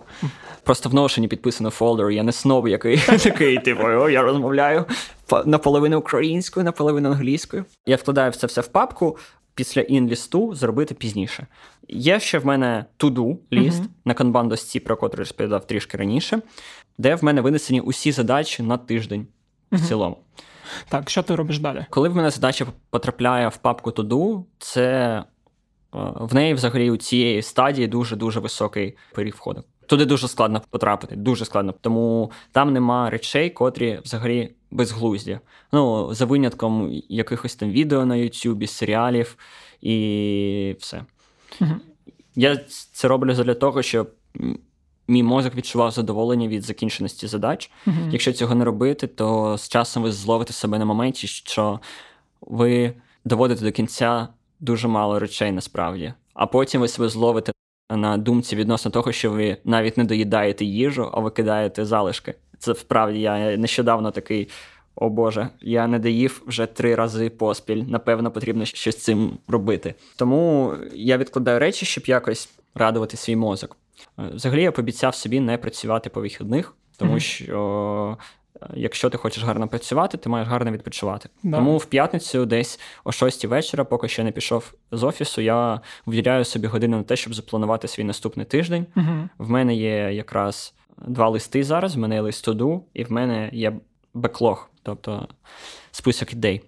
Просто 0.64 0.88
в 0.88 0.94
Notion 0.94 1.26
підписано 1.26 1.70
фолдер, 1.70 2.10
я 2.10 2.22
не 2.22 2.32
сноб, 2.32 2.68
який 2.68 2.96
такий, 3.06 3.58
типу, 3.58 3.82
о, 3.82 4.08
я 4.10 4.22
розмовляю 4.22 4.84
по- 5.26 5.44
наполовину 5.44 5.98
українською, 5.98 6.64
наполовину 6.64 7.10
англійською. 7.10 7.64
Я 7.86 7.96
вкладаю 7.96 8.30
все 8.30 8.46
все 8.46 8.60
в 8.60 8.66
папку. 8.68 9.16
Після 9.54 9.80
інлісту 9.82 10.54
зробити 10.54 10.94
пізніше. 10.94 11.46
Є 11.88 12.20
ще 12.20 12.38
в 12.38 12.46
мене 12.46 12.84
to-do 12.98 13.36
ліст 13.52 13.78
Мгм. 13.80 13.88
на 14.04 14.14
канбан 14.14 14.48
досці, 14.48 14.80
про 14.80 14.96
котрий 14.96 15.18
розповідав 15.18 15.66
трішки 15.66 15.96
раніше, 15.98 16.40
де 16.98 17.14
в 17.14 17.24
мене 17.24 17.40
винесені 17.40 17.80
усі 17.80 18.12
задачі 18.12 18.62
на 18.62 18.76
тиждень 18.78 19.26
в 19.72 19.88
цілому. 19.88 20.16
Так, 20.88 21.10
що 21.10 21.22
ти 21.22 21.34
робиш 21.34 21.58
далі? 21.58 21.86
Коли 21.90 22.08
в 22.08 22.16
мене 22.16 22.30
задача 22.30 22.66
потрапляє 22.90 23.48
в 23.48 23.56
папку 23.56 23.90
to-do, 23.90 24.44
це 24.58 25.18
е, 25.18 25.24
в 26.20 26.34
неї 26.34 26.54
взагалі 26.54 26.90
у 26.90 26.96
цієї 26.96 27.42
стадії 27.42 27.88
дуже 27.88 28.16
дуже 28.16 28.40
високий 28.40 28.96
поріг 29.14 29.34
входу. 29.36 29.64
Туди 29.86 30.04
дуже 30.04 30.28
складно 30.28 30.62
потрапити, 30.70 31.16
дуже 31.16 31.44
складно. 31.44 31.74
Тому 31.80 32.32
там 32.52 32.72
нема 32.72 33.10
речей, 33.10 33.50
котрі 33.50 34.00
взагалі 34.04 34.54
безглузді. 34.70 35.38
Ну, 35.72 36.14
за 36.14 36.24
винятком 36.24 37.02
якихось 37.08 37.54
там 37.54 37.70
відео 37.70 38.06
на 38.06 38.16
Ютубі, 38.16 38.66
серіалів 38.66 39.36
і 39.80 40.76
все. 40.78 41.04
Мгм. 41.60 41.80
Я 42.34 42.56
це 42.92 43.08
роблю 43.08 43.34
для 43.34 43.54
того, 43.54 43.82
щоб 43.82 44.10
мій 45.10 45.22
мозок 45.22 45.54
відчував 45.54 45.90
задоволення 45.90 46.48
від 46.48 46.62
закінченості 46.62 47.26
задач. 47.26 47.70
Мгм. 47.86 48.10
Якщо 48.12 48.32
цього 48.32 48.54
не 48.54 48.64
робити, 48.64 49.06
то 49.06 49.58
з 49.58 49.68
часом 49.68 50.02
ви 50.02 50.12
зловите 50.12 50.52
себе 50.52 50.78
на 50.78 50.84
моменті, 50.84 51.26
що 51.26 51.80
ви 52.40 52.92
доводите 53.24 53.64
до 53.64 53.72
кінця 53.72 54.28
дуже 54.60 54.88
мало 54.88 55.18
речей 55.18 55.52
насправді. 55.52 56.12
А 56.34 56.46
потім 56.46 56.80
ви 56.80 56.88
себе 56.88 57.08
зловите 57.08 57.52
на 57.90 58.16
думці 58.16 58.56
відносно 58.56 58.90
того, 58.90 59.12
що 59.12 59.30
ви 59.30 59.56
навіть 59.64 59.96
не 59.96 60.04
доїдаєте 60.04 60.64
їжу, 60.64 61.10
а 61.12 61.20
ви 61.20 61.30
кидаєте 61.30 61.84
залишки. 61.84 62.34
Це 62.58 62.74
справді 62.74 63.20
я 63.20 63.56
нещодавно 63.56 64.10
такий. 64.10 64.48
О 64.94 65.08
Боже, 65.08 65.48
я 65.60 65.86
не 65.86 65.98
доїв 65.98 66.42
вже 66.46 66.66
три 66.66 66.94
рази 66.94 67.30
поспіль. 67.30 67.84
Напевно, 67.88 68.30
потрібно 68.30 68.64
щось 68.64 68.98
з 68.98 69.02
цим 69.02 69.38
робити. 69.48 69.94
Тому 70.16 70.74
я 70.94 71.18
відкладаю 71.18 71.58
речі, 71.58 71.86
щоб 71.86 72.04
якось 72.06 72.48
радувати 72.74 73.16
свій 73.16 73.36
мозок. 73.36 73.76
Е, 74.20 74.30
Взагалі, 74.34 74.62
я 74.62 74.72
пообіцяв 74.72 75.14
собі 75.14 75.40
не 75.40 75.58
працювати 75.58 76.10
по 76.10 76.20
вихідних, 76.20 76.74
тому 76.96 77.10
Мгм. 77.10 77.20
що 77.20 78.18
е, 78.62 78.66
якщо 78.74 79.10
ти 79.10 79.18
хочеш 79.18 79.44
гарно 79.44 79.68
працювати, 79.68 80.18
ти 80.18 80.28
маєш 80.28 80.48
гарно 80.48 80.70
відпочивати. 80.70 81.28
Да. 81.42 81.56
Тому 81.56 81.76
в 81.78 81.84
п'ятницю, 81.84 82.46
десь 82.46 82.80
о 83.04 83.12
6 83.12 83.44
вечора, 83.44 83.84
поки 83.84 84.08
ще 84.08 84.24
не 84.24 84.32
пішов 84.32 84.74
з 84.92 85.02
офісу, 85.02 85.40
я 85.40 85.80
виділяю 86.06 86.44
собі 86.44 86.66
годину 86.66 86.96
на 86.96 87.02
те, 87.02 87.16
щоб 87.16 87.34
запланувати 87.34 87.88
свій 87.88 88.04
наступний 88.04 88.46
тиждень. 88.46 88.86
Мгм. 88.94 89.30
В 89.38 89.50
мене 89.50 89.74
є 89.74 90.12
якраз 90.12 90.74
два 91.06 91.28
листи 91.28 91.64
зараз. 91.64 91.96
В 91.96 91.98
мене 91.98 92.14
є 92.14 92.20
лист 92.20 92.48
to-do, 92.48 92.80
і 92.94 93.04
в 93.04 93.12
мене 93.12 93.50
є 93.52 93.72
беклог, 94.14 94.70
тобто 94.82 95.28
список 95.90 96.32
ідей. 96.32 96.62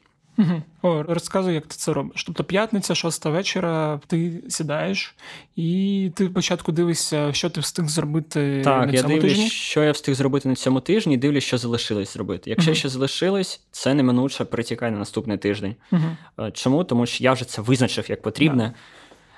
О, 0.82 1.02
розказуй, 1.02 1.54
як 1.54 1.66
ти 1.66 1.74
це 1.76 1.92
робиш. 1.92 2.24
Тобто 2.24 2.44
п'ятниця, 2.44 2.94
шоста 2.94 3.30
вечора, 3.30 4.00
ти 4.06 4.32
сідаєш, 4.48 5.14
і 5.56 6.10
ти 6.14 6.26
спочатку 6.26 6.72
дивишся, 6.72 7.32
що 7.32 7.50
ти 7.50 7.60
встиг 7.60 7.84
зробити 7.86 8.60
Так, 8.64 8.86
на 8.86 8.92
я 8.92 9.02
цьому 9.02 9.14
дивлюсь, 9.14 9.32
тижні. 9.32 9.48
що 9.50 9.82
я 9.84 9.92
встиг 9.92 10.14
зробити 10.14 10.48
на 10.48 10.54
цьому 10.54 10.80
тижні, 10.80 11.14
і 11.14 11.16
дивлюсь, 11.16 11.44
що 11.44 11.58
залишилось 11.58 12.12
зробити. 12.12 12.50
Якщо 12.50 12.70
Мгм. 12.70 12.76
ще 12.78 12.88
залишилось, 12.88 13.60
це 13.70 13.94
неминуче 13.94 14.44
перетікає 14.44 14.92
на 14.92 14.98
наступний 14.98 15.38
тиждень. 15.38 15.74
Е, 15.92 16.50
Чому? 16.54 16.84
Тому 16.84 17.06
що 17.06 17.24
я 17.24 17.32
вже 17.32 17.44
це 17.44 17.62
визначив 17.62 18.10
як 18.10 18.22
потрібне. 18.22 18.72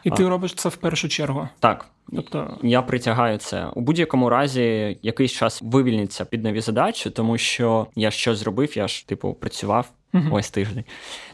І 0.05 0.11
А. 0.11 0.15
ти 0.15 0.29
робиш 0.29 0.55
це 0.55 0.69
в 0.69 0.77
першу 0.77 1.09
чергу. 1.09 1.49
Так, 1.61 1.87
Тобто, 2.17 2.59
я 2.63 2.83
притягаю 2.83 3.39
це. 3.39 3.67
У 3.75 3.81
будь-якому 3.81 4.29
разі 4.31 4.99
якийсь 5.03 5.33
час 5.33 5.63
вивільниться 5.63 6.25
під 6.25 6.45
нові 6.45 6.61
задачі, 6.61 7.11
тому 7.11 7.39
що 7.39 7.87
я 7.97 8.11
щось 8.11 8.39
зробив, 8.39 8.77
я 8.79 8.89
ж 8.89 9.09
типу 9.09 9.35
працював 9.35 9.89
Мгм. 10.15 10.33
ось 10.33 10.51
тиждень. 10.51 10.85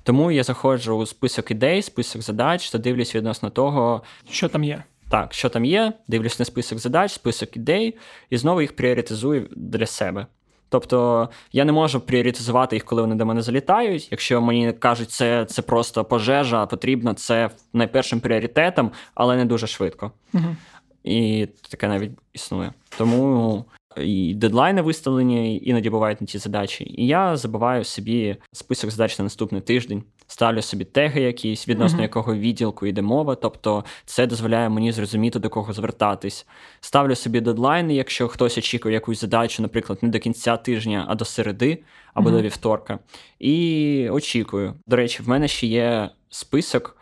Тому 0.02 0.30
я 0.30 0.42
заходжу 0.42 0.96
у 0.96 1.06
список 1.06 1.50
ідей, 1.50 1.82
список 1.82 2.22
задач 2.22 2.70
та 2.70 2.78
дивлюсь 2.78 3.14
відносно 3.14 3.50
того, 3.50 4.02
що 4.30 4.48
там 4.48 4.64
є. 4.64 4.82
так, 5.10 5.34
що 5.34 5.48
там 5.48 5.64
є, 5.64 5.92
дивлюсь 6.08 6.38
на 6.38 6.44
список 6.44 6.78
задач, 6.78 7.12
список 7.12 7.56
ідей, 7.56 7.98
і 8.30 8.36
знову 8.36 8.60
їх 8.60 8.76
пріоритизую 8.76 9.48
для 9.50 9.86
себе. 9.86 10.26
Тобто 10.68 11.28
я 11.52 11.64
не 11.64 11.72
можу 11.72 12.00
пріоритизувати 12.00 12.76
їх, 12.76 12.84
коли 12.84 13.02
вони 13.02 13.14
до 13.14 13.26
мене 13.26 13.42
залітають. 13.42 14.08
Якщо 14.10 14.40
мені 14.40 14.72
кажуть, 14.72 15.10
це, 15.10 15.44
це 15.44 15.62
просто 15.62 16.04
пожежа, 16.04 16.66
потрібно 16.66 17.14
це 17.14 17.50
найпершим 17.72 18.20
пріоритетом, 18.20 18.90
але 19.14 19.36
не 19.36 19.44
дуже 19.44 19.66
швидко. 19.66 20.12
Мгм. 20.32 20.56
І 21.04 21.48
таке 21.70 21.88
навіть 21.88 22.10
існує. 22.32 22.72
Тому 22.98 23.64
і 23.96 24.35
дедлайни 24.35 24.83
виставлені 24.83 25.61
іноді 25.64 25.90
бувають 25.90 26.20
на 26.20 26.26
ті 26.26 26.38
задачі. 26.38 26.94
І 26.98 27.07
я 27.07 27.37
забиваю 27.37 27.85
собі 27.85 28.37
список 28.53 28.90
задач 28.90 29.18
на 29.18 29.22
наступний 29.22 29.61
тиждень, 29.61 30.03
ставлю 30.26 30.62
собі 30.62 30.85
теги 30.85 31.20
якісь, 31.20 31.68
відносно 31.68 31.96
Мгм. 31.96 32.03
якого 32.03 32.35
відділку 32.35 32.87
йде 32.87 33.03
мова. 33.03 33.35
Тобто 33.35 33.85
це 34.05 34.26
дозволяє 34.26 34.68
мені 34.68 34.92
зрозуміти, 34.92 35.38
до 35.38 35.48
кого 35.48 35.72
звертатись. 35.72 36.46
Ставлю 36.81 37.14
собі 37.14 37.40
дедлайни, 37.40 37.94
якщо 37.94 38.29
хтось 38.29 38.59
очікує 38.59 38.94
якусь 38.94 39.20
задачу, 39.20 39.62
наприклад, 39.62 39.98
не 40.03 40.09
до 40.09 40.18
кінця 40.18 40.57
тижня, 40.57 41.05
а 41.09 41.14
до 41.14 41.24
середи 41.24 41.79
або 42.14 42.29
Мгм. 42.31 42.38
до 42.38 42.44
вівторка. 42.44 42.98
І 43.38 44.09
очікую. 44.12 44.74
До 44.87 44.96
речі, 44.96 45.22
в 45.22 45.29
мене 45.29 45.48
ще 45.48 45.66
є 45.66 46.11
список, 46.29 46.96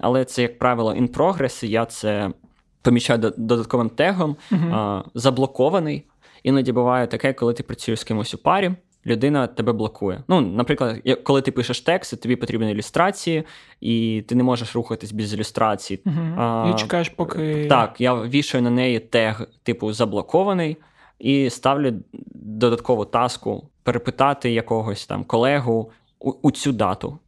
але 0.00 0.24
це, 0.24 0.42
як 0.42 0.58
правило, 0.58 0.94
in 0.94 1.08
progress, 1.08 1.64
і 1.64 1.68
я 1.68 1.84
це 1.86 2.30
помічаю 2.86 3.18
додатковим 3.36 3.88
тегом, 3.90 4.36
Мгм. 4.50 4.74
а, 4.74 5.04
заблокований. 5.14 6.04
Іноді 6.42 6.72
буває 6.72 7.06
таке, 7.06 7.32
коли 7.32 7.52
ти 7.52 7.62
працюєш 7.62 8.00
з 8.00 8.04
кимось 8.04 8.34
у 8.34 8.38
парі, 8.38 8.70
людина 9.06 9.46
тебе 9.46 9.72
блокує. 9.72 10.22
Ну, 10.28 10.40
наприклад, 10.40 10.96
коли 11.24 11.42
ти 11.42 11.50
пишеш 11.52 11.80
текст, 11.80 12.22
тобі 12.22 12.36
потрібні 12.36 12.72
ілюстрації, 12.72 13.44
і 13.80 14.24
ти 14.28 14.34
не 14.34 14.42
можеш 14.42 14.76
рухатись 14.76 15.12
без 15.12 15.34
ілюстрації. 15.34 16.00
Мгм. 16.04 16.40
А, 16.40 16.72
І 16.74 16.78
чекаєш, 16.78 17.08
поки. 17.08 17.66
Так, 17.68 18.00
я 18.00 18.14
вішаю 18.14 18.64
на 18.64 18.70
неї 18.70 18.98
тег, 18.98 19.48
типу, 19.62 19.92
заблокований, 19.92 20.76
і 21.18 21.50
ставлю 21.50 21.92
додаткову 22.34 23.04
таску 23.04 23.68
перепитати 23.82 24.52
якогось 24.52 25.06
там 25.06 25.24
колегу 25.24 25.90
у, 26.18 26.32
у 26.42 26.50
цю 26.50 26.72
дату. 26.72 27.18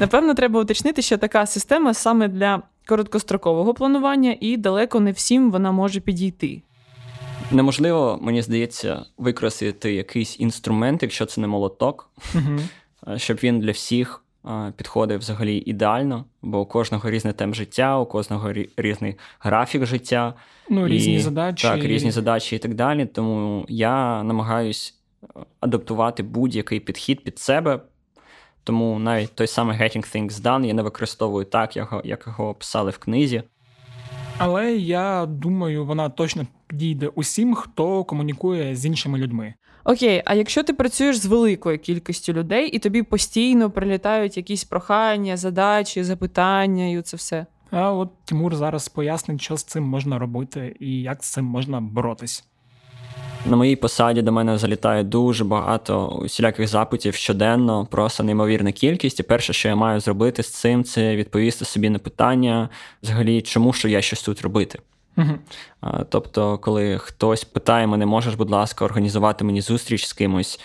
Напевно, 0.00 0.34
треба 0.34 0.60
уточнити, 0.60 1.02
що 1.02 1.18
така 1.18 1.46
система 1.46 1.94
саме 1.94 2.28
для 2.28 2.62
короткострокового 2.86 3.74
планування, 3.74 4.36
і 4.40 4.56
далеко 4.56 5.00
не 5.00 5.12
всім 5.12 5.50
вона 5.50 5.72
може 5.72 6.00
підійти. 6.00 6.62
Неможливо, 7.50 8.18
мені 8.22 8.42
здається, 8.42 9.04
використати 9.18 9.94
якийсь 9.94 10.40
інструмент, 10.40 11.02
якщо 11.02 11.26
це 11.26 11.40
не 11.40 11.46
молоток, 11.46 12.10
Угу. 12.34 13.16
щоб 13.16 13.36
він 13.42 13.60
для 13.60 13.70
всіх 13.70 14.24
е, 14.46 14.72
підходив 14.76 15.18
взагалі 15.18 15.56
ідеально, 15.56 16.24
бо 16.42 16.60
у 16.60 16.66
кожного 16.66 17.10
різний 17.10 17.32
темп 17.34 17.54
життя, 17.54 17.98
у 17.98 18.06
кожного 18.06 18.52
різний 18.76 19.14
графік 19.38 19.86
життя. 19.86 20.34
Ну, 20.70 20.88
різні 20.88 21.14
І- 21.14 21.18
задачі. 21.20 21.68
Так, 21.68 21.84
різні 21.84 22.10
задачі 22.10 22.56
і 22.56 22.58
так 22.58 22.74
далі. 22.74 23.06
Тому 23.06 23.64
я 23.68 24.22
намагаюсь 24.22 24.94
е, 25.22 25.26
адаптувати 25.60 26.22
будь-який 26.22 26.80
підхід 26.80 27.24
під 27.24 27.38
себе. 27.38 27.80
Тому 28.64 28.98
навіть 28.98 29.34
той 29.34 29.46
самий 29.46 29.78
Getting 29.78 30.16
Things 30.16 30.42
Done 30.42 30.66
я 30.66 30.74
не 30.74 30.82
використовую 30.82 31.44
так, 31.44 31.76
як 31.76 31.92
його, 31.92 32.02
як 32.04 32.26
його 32.26 32.48
описали 32.48 32.90
в 32.90 32.98
книзі. 32.98 33.42
Але 34.38 34.72
я 34.76 35.26
думаю, 35.26 35.84
вона 35.84 36.08
точно 36.08 36.46
підійде 36.66 37.08
усім, 37.08 37.54
хто 37.54 38.04
комунікує 38.04 38.76
з 38.76 38.86
іншими 38.86 39.18
людьми. 39.18 39.54
Окей, 39.84 40.22
а 40.24 40.34
якщо 40.34 40.62
ти 40.62 40.72
працюєш 40.72 41.16
з 41.16 41.26
великою 41.26 41.78
кількістю 41.78 42.32
людей, 42.32 42.68
і 42.68 42.78
тобі 42.78 43.02
постійно 43.02 43.70
прилітають 43.70 44.36
якісь 44.36 44.64
прохання, 44.64 45.36
задачі, 45.36 46.04
запитання, 46.04 46.86
і 46.86 47.02
це 47.02 47.16
все. 47.16 47.46
А 47.70 47.92
от 47.92 48.10
Тимур 48.24 48.56
зараз 48.56 48.88
пояснить, 48.88 49.42
що 49.42 49.56
з 49.56 49.64
цим 49.64 49.84
можна 49.84 50.18
робити 50.18 50.76
і 50.80 51.02
як 51.02 51.24
з 51.24 51.32
цим 51.32 51.44
можна 51.44 51.80
боротись. 51.80 52.44
На 53.46 53.56
моїй 53.56 53.76
посаді 53.76 54.22
до 54.22 54.32
мене 54.32 54.58
залітає 54.58 55.02
дуже 55.02 55.44
багато 55.44 56.06
усіляких 56.06 56.68
запитів 56.68 57.14
щоденно, 57.14 57.86
просто 57.90 58.22
неймовірна 58.22 58.72
кількість. 58.72 59.20
І 59.20 59.22
перше, 59.22 59.52
що 59.52 59.68
я 59.68 59.76
маю 59.76 60.00
зробити 60.00 60.42
з 60.42 60.48
цим, 60.48 60.84
це 60.84 61.16
відповісти 61.16 61.64
собі 61.64 61.90
на 61.90 61.98
питання, 61.98 62.68
взагалі, 63.02 63.42
чому 63.42 63.72
що 63.72 63.88
я 63.88 64.02
щось 64.02 64.22
тут 64.22 64.42
робити. 64.42 64.78
Тобто, 66.08 66.58
коли 66.58 66.98
хтось 66.98 67.44
питає 67.44 67.86
мене, 67.86 68.06
можеш, 68.06 68.34
будь 68.34 68.50
ласка, 68.50 68.84
організувати 68.84 69.44
мені 69.44 69.60
зустріч 69.60 70.06
з 70.06 70.12
кимось, 70.12 70.60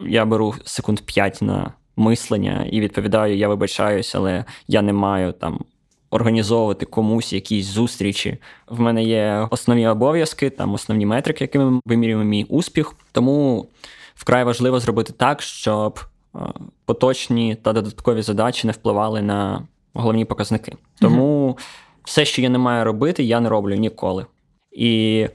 я 0.00 0.24
беру 0.24 0.54
секунд 0.64 1.00
5 1.00 1.42
на 1.42 1.72
мислення 1.96 2.66
і 2.70 2.80
відповідаю: 2.80 3.36
я 3.36 3.48
вибачаюсь, 3.48 4.14
але 4.14 4.44
я 4.68 4.82
не 4.82 4.92
маю 4.92 5.32
там. 5.32 5.64
Організовувати 6.10 6.86
комусь 6.86 7.32
якісь 7.32 7.66
зустрічі. 7.66 8.38
В 8.68 8.80
мене 8.80 9.04
є 9.04 9.46
основні 9.50 9.88
обов'язки, 9.88 10.50
там 10.50 10.74
основні 10.74 11.06
метрики, 11.06 11.44
якими 11.44 11.80
вимірюємо 11.84 12.24
мій 12.24 12.44
успіх. 12.44 12.92
Тому 13.12 13.66
вкрай 14.14 14.44
важливо 14.44 14.80
зробити 14.80 15.12
так, 15.12 15.42
щоб 15.42 16.00
е, 16.34 16.38
поточні 16.84 17.54
та 17.62 17.72
додаткові 17.72 18.22
задачі 18.22 18.66
не 18.66 18.72
впливали 18.72 19.22
на 19.22 19.62
головні 19.94 20.24
показники. 20.24 20.72
Тому 21.00 21.58
все, 22.04 22.24
що 22.24 22.42
я 22.42 22.48
не 22.48 22.58
маю 22.58 22.84
робити, 22.84 23.22
я 23.22 23.40
не 23.40 23.48
роблю 23.48 23.74
ніколи. 23.74 24.26
І 24.72 25.26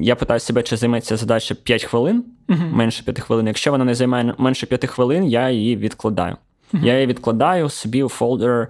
я 0.00 0.16
питаю 0.16 0.40
себе, 0.40 0.62
чи 0.62 0.76
займе 0.76 1.00
ця 1.00 1.16
задача 1.16 1.54
5 1.54 1.84
хвилин, 1.84 2.24
Угу. 2.48 2.58
менше 2.72 3.02
5 3.04 3.20
хвилин. 3.20 3.46
Якщо 3.46 3.70
вона 3.70 3.84
не 3.84 3.94
займає 3.94 4.34
менше 4.38 4.66
5 4.66 4.86
хвилин, 4.86 5.24
я 5.24 5.50
її 5.50 5.76
відкладаю. 5.76 6.36
Я 6.72 6.94
її 6.94 7.06
відкладаю 7.06 7.68
собі 7.68 8.02
у 8.02 8.08
фолдер 8.08 8.68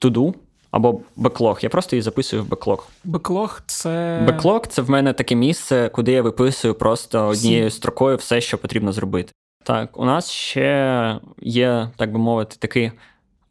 to 0.00 0.10
do 0.10 0.34
або 0.74 1.00
backlog. 1.16 1.58
Я 1.62 1.68
просто 1.68 1.96
її 1.96 2.02
записую 2.02 2.42
в 2.42 2.48
backlog. 2.48 2.78
Беклог 3.04 3.60
це. 3.66 4.20
Backlog– 4.28 4.66
це 4.68 4.82
в 4.82 4.90
мене 4.90 5.12
таке 5.12 5.34
місце, 5.34 5.88
куди 5.88 6.12
я 6.12 6.22
виписую 6.22 6.74
просто 6.74 7.30
Всі. 7.30 7.38
однією 7.46 7.70
строкою 7.70 8.16
все, 8.16 8.40
що 8.40 8.58
потрібно 8.58 8.92
зробити. 8.92 9.32
Так, 9.64 9.98
у 9.98 10.04
нас 10.04 10.30
ще 10.30 11.18
є, 11.40 11.90
так 11.96 12.12
би 12.12 12.18
мовити, 12.18 12.56
такий 12.58 12.92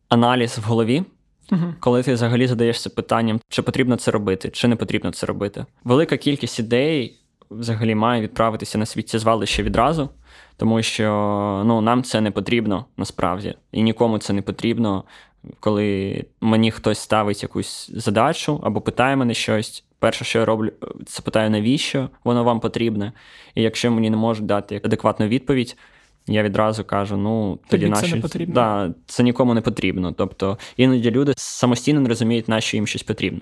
аналіз 0.10 0.58
в 0.58 0.64
голові, 0.64 1.04
Угу. 1.52 1.74
коли 1.80 2.04
ти 2.04 2.14
взагалі 2.14 2.48
задаєшся 2.48 2.90
питанням, 2.90 3.40
чи 3.50 3.62
потрібно 3.62 3.96
це 3.96 4.12
робити, 4.12 4.50
чи 4.50 4.68
не 4.68 4.76
потрібно 4.76 5.12
це 5.12 5.26
робити. 5.26 5.66
Велика 5.84 6.18
кількість 6.18 6.60
ідей 6.60 7.20
взагалі 7.52 7.96
має 7.96 8.22
відправитися 8.22 8.78
на 8.78 8.86
звалище 9.20 9.64
відразу, 9.64 10.10
тому 10.58 10.82
що 10.82 11.04
ну, 11.66 11.82
нам 11.82 12.04
це 12.04 12.22
не 12.22 12.32
потрібно 12.32 12.86
насправді, 12.98 13.56
і 13.72 13.84
нікому 13.84 14.18
це 14.18 14.34
не 14.34 14.42
потрібно, 14.42 15.04
коли 15.60 16.26
мені 16.42 16.72
хтось 16.72 17.00
ставить 17.00 17.44
якусь 17.44 17.92
задачу 17.94 18.62
або 18.64 18.82
питає 18.82 19.16
мене 19.16 19.34
щось. 19.34 19.84
Перше, 20.00 20.26
що 20.26 20.40
я 20.40 20.46
роблю, 20.46 20.72
це 21.06 21.22
питаю, 21.22 21.50
навіщо 21.50 22.10
воно 22.24 22.44
вам 22.44 22.60
потрібне. 22.60 23.12
І 23.56 23.62
якщо 23.62 23.92
мені 23.92 24.10
не 24.10 24.18
можуть 24.18 24.46
дати 24.46 24.82
адекватну 24.84 25.28
відповідь, 25.28 25.78
я 26.28 26.44
відразу 26.44 26.84
кажу: 26.84 27.18
ну 27.18 27.60
тоді 27.68 27.86
Тобі 27.86 27.96
це 27.96 28.16
не 28.16 28.22
потрібно. 28.22 28.54
Да, 28.54 28.94
це 29.06 29.24
нікому 29.24 29.54
не 29.54 29.62
потрібно. 29.62 30.12
Тобто 30.12 30.58
іноді 30.78 31.12
люди 31.12 31.34
самостійно 31.38 32.00
не 32.00 32.10
розуміють, 32.10 32.48
на 32.48 32.62
що 32.62 32.78
їм 32.78 32.88
щось 32.88 33.04
потрібно. 33.04 33.42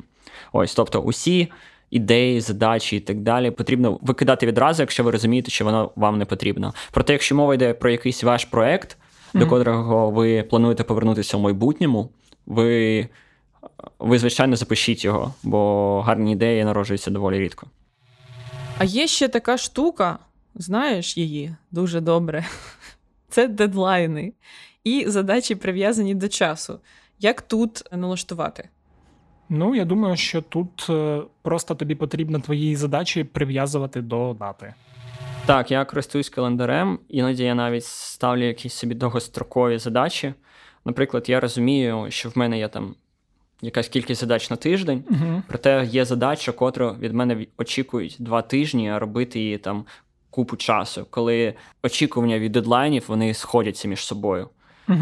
Ось, 0.53 0.75
тобто, 0.75 0.99
усі 0.99 1.47
ідеї, 1.91 2.41
задачі 2.41 2.97
і 2.97 2.99
так 2.99 3.21
далі 3.21 3.51
потрібно 3.51 3.99
викидати 4.01 4.45
відразу, 4.45 4.81
якщо 4.83 5.03
ви 5.03 5.11
розумієте, 5.11 5.51
що 5.51 5.65
воно 5.65 5.91
вам 5.95 6.17
не 6.17 6.25
потрібно. 6.25 6.73
Проте, 6.91 7.13
якщо 7.13 7.35
мова 7.35 7.53
йде 7.55 7.73
про 7.73 7.89
якийсь 7.89 8.23
ваш 8.23 8.45
проект, 8.45 8.97
до 9.33 9.39
Мгм. 9.39 9.49
котрого 9.49 10.11
ви 10.11 10.43
плануєте 10.43 10.83
повернутися 10.83 11.37
в 11.37 11.39
майбутньому, 11.39 12.09
ви, 12.45 13.07
ви 13.99 14.19
звичайно 14.19 14.55
запишіть 14.55 15.05
його, 15.05 15.33
бо 15.43 16.01
гарні 16.01 16.31
ідеї 16.31 16.63
народжуються 16.63 17.11
доволі 17.11 17.39
рідко. 17.39 17.67
А 18.77 18.83
є 18.83 19.07
ще 19.07 19.27
така 19.27 19.57
штука, 19.57 20.19
знаєш 20.55 21.17
її 21.17 21.55
дуже 21.71 22.01
добре. 22.01 22.45
Це 23.29 23.47
дедлайни 23.47 24.33
і 24.83 25.05
задачі 25.07 25.55
прив'язані 25.55 26.15
до 26.15 26.27
часу. 26.27 26.79
Як 27.19 27.41
тут 27.41 27.83
налаштувати? 27.91 28.69
Ну, 29.53 29.75
я 29.75 29.85
думаю, 29.85 30.17
що 30.17 30.41
тут 30.41 30.87
е, 30.89 31.21
просто 31.41 31.75
тобі 31.75 31.95
потрібно 31.95 32.39
твої 32.39 32.75
задачі 32.75 33.23
прив'язувати 33.23 34.01
до 34.01 34.35
дати. 34.39 34.73
Так, 35.45 35.71
я 35.71 35.85
користуюсь 35.85 36.29
календарем, 36.29 36.99
іноді 37.09 37.43
я 37.43 37.55
навіть 37.55 37.85
ставлю 37.85 38.43
якісь 38.43 38.73
собі 38.73 38.95
довгострокові 38.95 39.77
задачі. 39.77 40.33
Наприклад, 40.85 41.29
я 41.29 41.39
розумію, 41.39 42.05
що 42.09 42.29
в 42.29 42.37
мене 42.37 42.59
є 42.59 42.67
там 42.67 42.95
якась 43.61 43.87
кількість 43.87 44.21
задач 44.21 44.49
на 44.49 44.55
тиждень, 44.55 45.03
Угу. 45.09 45.41
проте 45.47 45.87
є 45.91 46.05
задача, 46.05 46.51
котру 46.51 46.95
від 46.99 47.13
мене 47.13 47.45
очікують 47.57 48.15
два 48.19 48.41
тижні, 48.41 48.89
а 48.89 48.99
робити 48.99 49.39
її 49.39 49.57
там 49.57 49.85
купу 50.29 50.57
часу, 50.57 51.07
коли 51.09 51.53
очікування 51.83 52.39
від 52.39 52.51
дедлайнів 52.51 53.05
вони 53.07 53.33
сходяться 53.33 53.87
між 53.87 53.99
собою. 53.99 54.49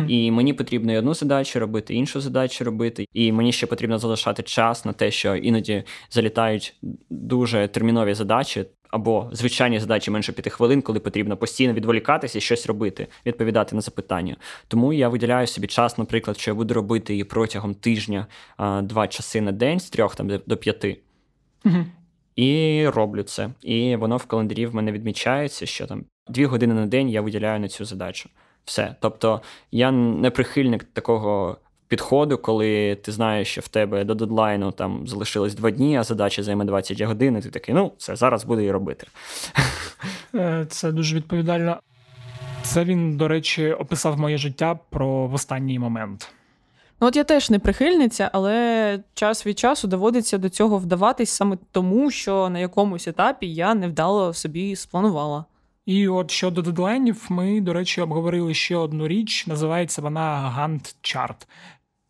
І 0.08 0.32
мені 0.32 0.54
потрібно 0.54 0.94
і 0.94 0.98
одну 0.98 1.14
задачу 1.14 1.60
робити, 1.60 1.94
іншу 1.94 2.22
задачу 2.22 2.64
робити, 2.64 3.06
і 3.14 3.32
мені 3.32 3.52
ще 3.52 3.68
потрібно 3.68 4.00
залишати 4.00 4.44
час 4.44 4.86
на 4.86 4.94
те, 4.94 5.12
що 5.12 5.36
іноді 5.36 5.84
залітають 6.10 6.76
дуже 7.10 7.68
термінові 7.68 8.14
задачі. 8.14 8.66
Або 8.92 9.30
звичайні 9.32 9.80
задачі 9.80 10.12
менше 10.12 10.32
п'яти 10.32 10.50
хвилин, 10.50 10.82
коли 10.82 11.00
потрібно 11.00 11.38
постійно 11.38 11.74
відволікатися 11.74 12.38
і 12.38 12.42
щось 12.42 12.66
робити, 12.68 13.08
відповідати 13.26 13.76
на 13.76 13.82
запитання. 13.82 14.36
Тому 14.68 14.94
я 14.94 15.10
виділяю 15.10 15.48
собі 15.48 15.68
час, 15.68 15.98
наприклад, 15.98 16.40
що 16.40 16.52
я 16.52 16.56
буду 16.56 16.74
робити 16.74 17.14
її 17.14 17.24
протягом 17.24 17.74
тижня 17.76 18.28
два 18.84 19.08
часи 19.08 19.42
на 19.42 19.52
день 19.52 19.80
з 19.80 19.90
трьох 19.90 20.16
там 20.16 20.28
до- 20.28 20.42
до 20.46 20.58
п'яти. 20.58 21.00
Угу. 21.66 21.86
І 22.36 22.88
роблю 22.88 23.24
це. 23.24 23.50
І 23.62 23.96
воно 23.96 24.18
в 24.18 24.26
календарі 24.26 24.66
в 24.66 24.76
мене 24.76 24.92
відмічається, 24.92 25.66
що 25.66 25.88
там 25.88 26.06
дві 26.28 26.46
години 26.46 26.74
на 26.74 26.86
день 26.86 27.10
я 27.10 27.22
виділяю 27.22 27.60
на 27.60 27.68
цю 27.68 27.86
задачу. 27.86 28.30
Все. 28.66 28.96
Тобто 29.00 29.42
я 29.72 29.92
не 29.92 30.30
прихильник 30.32 30.84
такого 30.84 31.58
підходу, 31.88 32.38
коли 32.38 32.96
ти 32.96 33.12
знаєш, 33.12 33.48
що 33.48 33.62
в 33.62 33.68
тебе 33.68 34.04
до 34.04 34.16
дедлайну 34.16 34.72
там 34.72 35.08
залишилось 35.08 35.56
два 35.56 35.72
дні, 35.72 35.98
а 35.98 36.04
задача 36.04 36.44
займе 36.44 36.66
20 36.66 37.02
годин, 37.02 37.38
і 37.38 37.42
ти 37.42 37.50
такий, 37.50 37.76
ну, 37.76 37.92
все, 37.98 38.16
зараз 38.16 38.46
буду 38.46 38.62
її 38.62 38.72
робити. 38.72 39.08
Е, 40.36 40.66
Це 40.70 40.92
дуже 40.92 41.16
відповідально. 41.16 41.80
Це 42.62 42.84
він, 42.84 43.18
до 43.18 43.28
речі, 43.28 43.72
описав 43.72 44.20
моє 44.20 44.38
життя 44.38 44.80
про 44.90 45.28
в 45.28 45.34
останній 45.34 45.80
момент. 45.80 46.32
Ну, 47.02 47.08
от 47.08 47.16
я 47.16 47.24
теж 47.24 47.50
не 47.50 47.60
прихильниця, 47.60 48.30
але 48.34 49.00
час 49.14 49.46
від 49.46 49.60
часу 49.60 49.88
доводиться 49.88 50.38
до 50.38 50.50
цього 50.50 50.78
вдаватись 50.78 51.30
саме 51.30 51.58
тому, 51.72 52.12
що 52.12 52.50
на 52.50 52.60
якомусь 52.60 53.08
етапі 53.08 53.54
я 53.54 53.74
невдало 53.74 54.34
собі 54.34 54.76
спланувала. 54.76 55.46
І 55.90 56.08
от 56.08 56.32
щодо 56.32 56.62
дедлайнів, 56.62 57.26
ми, 57.30 57.62
до 57.62 57.74
речі, 57.74 58.02
обговорили 58.02 58.54
ще 58.54 58.76
одну 58.76 59.08
річ. 59.08 59.48
Називається 59.48 60.02
вона 60.02 60.56
Gantt 60.58 60.96
Chart. 61.04 61.48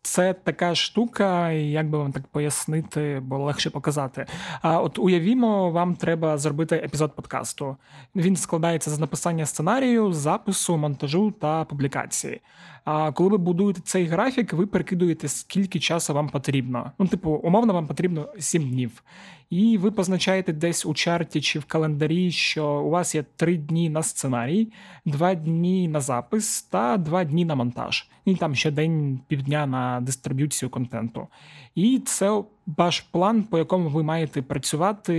Це 0.02 0.32
така 0.32 0.74
штука, 0.74 1.50
як 1.50 1.90
би 1.90 1.98
вам 1.98 2.12
так 2.12 2.26
пояснити, 2.26 3.20
бо 3.24 3.38
легше 3.38 3.70
показати. 3.70 4.26
А 4.62 4.80
от 4.80 4.98
уявімо, 4.98 5.70
вам 5.70 5.94
треба 5.94 6.38
зробити 6.38 6.76
епізод 6.76 7.16
подкасту. 7.16 7.76
Він 8.16 8.36
складається 8.36 8.90
з 8.90 8.98
написання 8.98 9.46
сценарію, 9.46 10.12
запису, 10.12 10.76
монтажу 10.76 11.30
та 11.30 11.64
публікації. 11.64 12.40
А 12.84 13.12
коли 13.12 13.30
ви 13.30 13.38
будуєте 13.38 13.80
цей 13.84 14.04
графік, 14.04 14.52
ви 14.52 14.66
перекидуєте, 14.66 15.28
скільки 15.28 15.80
часу 15.80 16.14
вам 16.14 16.28
потрібно. 16.28 16.92
Ну, 16.98 17.06
типу, 17.06 17.30
умовно, 17.30 17.72
вам 17.72 17.86
потрібно 17.86 18.28
7 18.38 18.68
днів. 18.70 19.02
І 19.50 19.78
ви 19.78 19.90
позначаєте 19.90 20.52
десь 20.52 20.86
у 20.86 20.94
чарті 20.94 21.40
чи 21.40 21.58
в 21.58 21.64
календарі, 21.64 22.30
що 22.30 22.66
у 22.66 22.90
вас 22.90 23.14
є 23.14 23.24
3 23.36 23.56
дні 23.56 23.90
на 23.90 24.02
сценарій, 24.02 24.68
2 25.04 25.34
дні 25.34 25.88
на 25.88 26.00
запис 26.00 26.62
та 26.62 26.96
2 26.96 27.24
дні 27.24 27.44
на 27.44 27.54
монтаж. 27.54 28.08
І 28.24 28.34
там 28.34 28.54
ще 28.54 28.70
день 28.70 29.20
півдня 29.28 29.66
на 29.66 30.00
дистриб'юцію 30.00 30.70
контенту. 30.70 31.26
І 31.74 32.02
це 32.06 32.42
ваш 32.66 33.00
план, 33.00 33.42
по 33.42 33.58
якому 33.58 33.88
ви 33.88 34.02
маєте 34.02 34.42
працювати, 34.42 35.14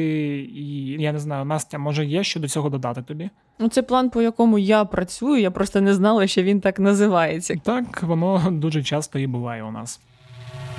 і 0.54 0.88
я 1.02 1.14
не 1.14 1.20
знаю, 1.20 1.46
Настя, 1.46 1.78
може 1.78 2.06
є 2.06 2.24
що 2.24 2.40
до 2.40 2.48
цього 2.48 2.70
додати 2.70 3.02
тобі? 3.02 3.30
Ну, 3.60 3.68
це 3.68 3.82
план, 3.82 4.10
по 4.10 4.22
якому 4.22 4.58
я 4.58 4.86
працюю. 4.86 5.42
Я 5.42 5.52
просто 5.52 5.82
не 5.82 5.94
знала, 5.94 6.28
що 6.28 6.44
він 6.44 6.62
так 6.62 6.80
називається. 6.80 7.56
Так, 7.64 8.04
воно 8.04 8.52
дуже 8.52 8.84
часто 8.84 9.20
і 9.20 9.28
буває 9.28 9.64
у 9.64 9.72
нас. 9.72 10.02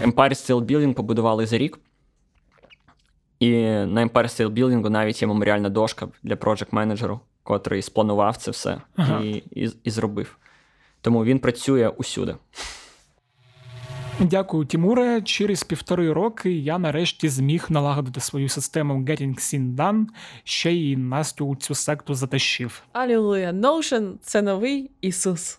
Empire 0.03 0.15
State 0.31 0.67
Building 0.67 0.95
побудували 0.95 1.47
за 1.47 1.59
рік. 1.59 1.79
І 3.43 3.51
на 3.87 4.07
Empire 4.07 4.13
State 4.13 4.49
Building 4.55 4.89
навіть 4.89 5.23
є 5.23 5.29
меморіальна 5.29 5.69
дошка 5.69 6.09
для 6.23 6.35
project 6.35 6.69
менеджеру 6.71 7.21
котрий 7.43 7.83
спланував 7.83 8.37
це 8.37 8.51
все 8.51 8.81
Ага. 8.97 9.21
і, 9.21 9.43
і, 9.51 9.71
і 9.85 9.91
зробив. 9.91 10.37
Тому 11.01 11.25
він 11.25 11.39
працює 11.39 11.89
усюди. 11.89 12.37
Дякую, 14.21 14.65
Тімуре. 14.65 15.23
Через 15.23 15.63
півтори 15.65 16.13
роки 16.13 16.53
я 16.53 16.79
нарешті 16.79 17.29
зміг 17.29 17.67
налагодити 17.69 18.21
свою 18.21 18.49
систему 18.49 18.95
Getting 18.95 19.35
Scene 19.35 19.77
Done, 19.77 20.05
ще 20.45 20.73
й 20.73 20.97
Настю 20.97 21.47
у 21.47 21.57
цю 21.57 21.75
секту 21.75 22.15
затащив. 22.15 22.83
Алілуя, 22.93 23.53
Notion– 23.53 24.13
це 24.23 24.43
новий 24.43 24.91
Ісус. 25.01 25.59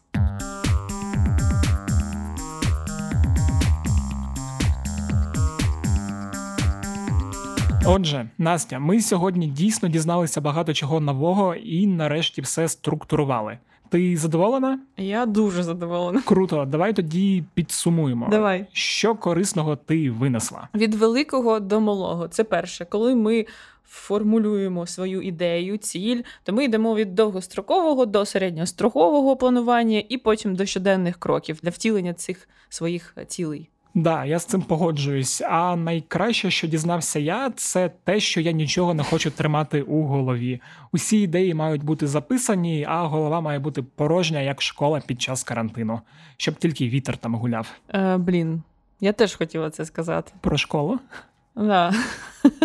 Отже, 7.86 8.30
Настя, 8.38 8.80
ми 8.80 9.02
сьогодні 9.02 9.48
дійсно 9.48 9.90
дізналися 9.90 10.42
багато 10.42 10.74
чого 10.74 11.00
нового 11.00 11.56
і 11.56 11.88
нарешті 11.88 12.42
все 12.42 12.68
структурували. 12.68 13.58
Ти 13.90 14.18
задоволена? 14.18 14.80
Я 14.98 15.26
дуже 15.26 15.64
задоволена. 15.64 16.22
Круто, 16.26 16.66
давай 16.66 16.94
тоді 16.94 17.44
підсумуємо. 17.54 18.28
Давай. 18.32 18.66
Що 18.72 19.16
корисного 19.16 19.76
ти 19.76 20.12
винесла? 20.12 20.68
Від 20.76 20.96
великого 20.96 21.60
до 21.60 21.82
малого. 21.82 22.28
Це 22.28 22.44
перше, 22.44 22.86
коли 22.86 23.16
ми 23.16 23.46
формулюємо 23.86 24.88
свою 24.88 25.22
ідею, 25.22 25.78
ціль, 25.78 26.22
то 26.44 26.54
ми 26.54 26.66
йдемо 26.66 26.96
від 26.96 27.16
довгострокового 27.16 28.06
до 28.06 28.26
середньострокового 28.26 29.36
планування 29.36 30.04
і 30.10 30.18
потім 30.18 30.56
до 30.56 30.66
щоденних 30.66 31.18
кроків 31.18 31.60
для 31.64 31.70
втілення 31.70 32.14
цих 32.14 32.50
своїх 32.70 33.16
цілей. 33.28 33.70
Да, 33.96 34.26
я 34.26 34.40
з 34.40 34.46
цим 34.46 34.62
погоджуюсь. 34.62 35.42
А 35.42 35.76
найкраще, 35.76 36.52
що 36.52 36.68
дізнався 36.68 37.20
я, 37.20 37.52
це 37.56 37.92
те, 38.04 38.20
що 38.20 38.42
я 38.42 38.52
нічого 38.52 38.94
не 38.94 39.04
хочу 39.04 39.32
тримати 39.32 39.82
у 39.82 40.04
голові. 40.04 40.62
Усі 40.92 41.22
ідеї 41.22 41.54
мають 41.54 41.84
бути 41.84 42.08
записані, 42.08 42.86
а 42.90 43.04
голова 43.04 43.42
має 43.42 43.60
бути 43.60 43.84
порожня, 43.84 44.40
як 44.40 44.62
школа 44.62 45.02
під 45.08 45.22
час 45.22 45.44
карантину, 45.44 46.02
щоб 46.38 46.56
тільки 46.56 46.90
вітер 46.90 47.18
там 47.18 47.36
гуляв. 47.36 47.72
Е, 47.94 48.18
блін, 48.18 48.64
я 49.00 49.14
теж 49.14 49.36
хотіла 49.36 49.70
це 49.70 49.86
сказати. 49.86 50.32
Про 50.42 50.58
школу. 50.58 51.00
Да. 51.56 51.94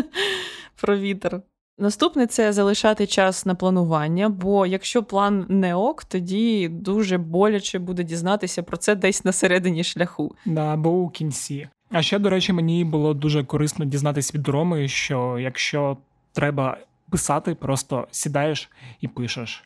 Про 0.80 0.98
вітер. 0.98 1.40
Наступне 1.80 2.26
це 2.26 2.52
залишати 2.52 3.06
час 3.06 3.46
на 3.46 3.54
планування, 3.54 4.28
бо 4.28 4.66
якщо 4.66 5.02
план 5.02 5.46
не 5.48 5.74
ок, 5.74 6.04
тоді 6.04 6.68
дуже 6.68 7.18
боляче 7.18 7.78
буде 7.78 8.04
дізнатися 8.04 8.62
про 8.62 8.76
це 8.76 8.94
десь 8.94 9.24
на 9.24 9.32
середині 9.32 9.84
шляху. 9.84 10.34
Да, 10.46 10.74
або 10.74 10.90
у 10.90 11.08
кінці. 11.08 11.68
А 11.90 12.02
ще, 12.02 12.18
до 12.18 12.30
речі, 12.30 12.52
мені 12.52 12.84
було 12.84 13.14
дуже 13.14 13.44
корисно 13.44 13.84
дізнатись 13.84 14.34
від 14.34 14.48
Роми, 14.48 14.88
що 14.88 15.38
якщо 15.38 15.96
треба 16.32 16.78
писати, 17.10 17.54
просто 17.54 18.08
сідаєш 18.10 18.70
і 19.00 19.08
пишеш. 19.08 19.64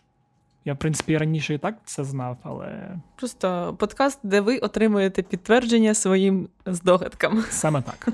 Я, 0.65 0.75
в 0.75 0.79
принципі, 0.79 1.19
раніше 1.19 1.55
і 1.55 1.59
так 1.59 1.75
це 1.85 2.05
знав, 2.05 2.37
але 2.43 2.89
Просто 3.17 3.77
подкаст, 3.79 4.19
де 4.23 4.41
ви 4.41 4.59
отримуєте 4.59 5.23
підтвердження 5.23 5.95
своїм 5.95 6.49
здогадкам. 6.67 7.45
саме 7.51 7.83
так. 7.83 8.09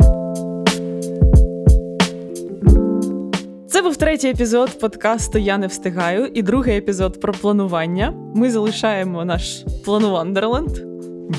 був 3.84 3.96
третій 3.96 4.28
епізод 4.28 4.78
подкасту 4.80 5.38
Я 5.38 5.58
не 5.58 5.66
встигаю 5.66 6.26
і 6.26 6.42
другий 6.42 6.76
епізод 6.76 7.20
про 7.20 7.32
планування. 7.32 8.14
Ми 8.34 8.50
залишаємо 8.50 9.24
наш 9.24 9.64
планувандерленд. 9.84 10.70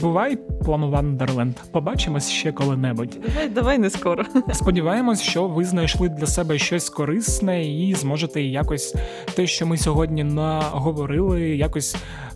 Бувай, 0.01 0.37
плану 0.65 0.89
Вандерленд. 0.89 1.55
Побачимось 1.71 2.29
ще 2.29 2.51
коли-небудь. 2.51 3.17
Давай, 3.27 3.49
давай 3.49 3.77
не 3.77 3.89
скоро. 3.89 4.25
Сподіваємось, 4.53 5.21
що 5.21 5.47
ви 5.47 5.65
знайшли 5.65 6.09
для 6.09 6.27
себе 6.27 6.57
щось 6.57 6.89
корисне 6.89 7.65
і 7.65 7.93
зможете 7.93 8.41
якось 8.41 8.95
те, 9.35 9.47
що 9.47 9.65
ми 9.65 9.77
сьогодні 9.77 10.23
наговорили, 10.23 11.41
якось 11.41 11.95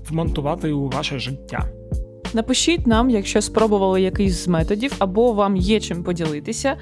вмонтувати 0.10 0.72
у 0.72 0.90
ваше 0.90 1.20
життя. 1.20 1.70
Напишіть 2.34 2.88
нам, 2.88 3.10
якщо 3.10 3.42
спробували 3.42 4.02
якийсь 4.02 4.44
з 4.44 4.48
методів, 4.48 4.96
або 5.00 5.34
вам 5.34 5.56
є 5.56 5.80
чим 5.80 6.04
поділитися, 6.04 6.76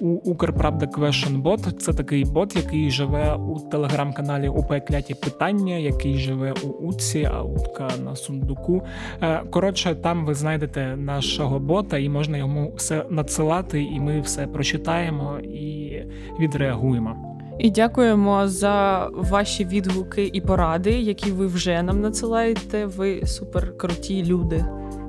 у 0.00 0.08
Укрправда 0.08 0.86
Bot. 0.86 1.72
Це 1.72 1.92
такий 1.92 2.24
бот, 2.24 2.56
який 2.56 2.90
живе 2.90 3.34
у 3.34 3.70
телеграм-каналі 3.70 4.48
УП 4.48 4.80
Кляті 4.88 5.14
Питання, 5.14 5.76
який 5.76 6.18
живе 6.18 6.54
у 6.64 6.66
Утці, 6.66 7.28
а 7.32 7.42
утка 7.42 7.88
на 8.04 8.16
сундуку. 8.16 8.82
Е, 9.22 9.42
Коротше, 9.50 9.94
там 9.94 10.26
ви 10.26 10.34
знайдете 10.34 10.96
нашого 10.96 11.58
бота, 11.58 11.98
і 11.98 12.08
можна 12.08 12.38
йому 12.38 12.72
все 12.76 13.04
надсилати, 13.10 13.82
і 13.82 14.00
ми 14.00 14.20
все 14.20 14.46
прочитаємо 14.46 15.38
і 15.38 15.96
відреагуємо. 16.40 17.16
І 17.58 17.70
дякуємо 17.70 18.48
за 18.48 19.06
ваші 19.12 19.64
відгуки 19.64 20.30
і 20.32 20.40
поради, 20.40 20.90
які 20.90 21.32
ви 21.32 21.46
вже 21.46 21.82
нам 21.82 22.00
надсилаєте. 22.00 22.86
Ви 22.86 23.26
супер 23.26 23.76
круті 23.76 24.24
люди. 24.24 24.64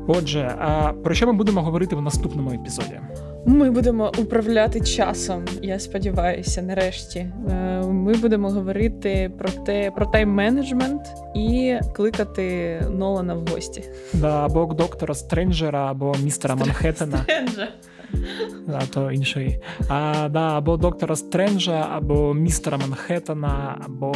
Отже, 0.07 0.55
а 0.59 0.93
про 0.93 1.13
що 1.13 1.27
ми 1.27 1.33
будемо 1.33 1.61
говорити 1.61 1.95
в 1.95 2.01
наступному 2.01 2.51
епізоді? 2.51 2.99
Ми 3.45 3.71
будемо 3.71 4.11
управляти 4.17 4.81
часом. 4.81 5.45
Я 5.61 5.79
сподіваюся, 5.79 6.61
нарешті. 6.61 7.19
Е, 7.51 7.81
Ми 7.87 8.13
будемо 8.13 8.49
говорити 8.49 9.31
про 9.37 9.49
те 9.49 9.91
про 9.91 10.05
тайм-менеджмент 10.05 11.01
і 11.35 11.77
кликати 11.93 12.77
Нолана 12.89 13.33
в 13.33 13.47
гості. 13.47 13.83
Да, 14.13 14.45
або 14.45 14.65
доктора 14.65 15.13
Стренджера, 15.15 15.91
або 15.91 16.15
містера 16.23 16.55
Манхеттена, 16.55 17.25
а 18.67 18.85
то 18.85 19.11
інший. 19.11 19.59
А, 19.89 20.29
да, 20.29 20.57
або 20.57 20.77
доктора 20.77 21.15
Стренджа, 21.15 21.87
або 21.91 22.33
містера 22.33 22.77
Манхеттена, 22.77 23.81
або 23.85 24.13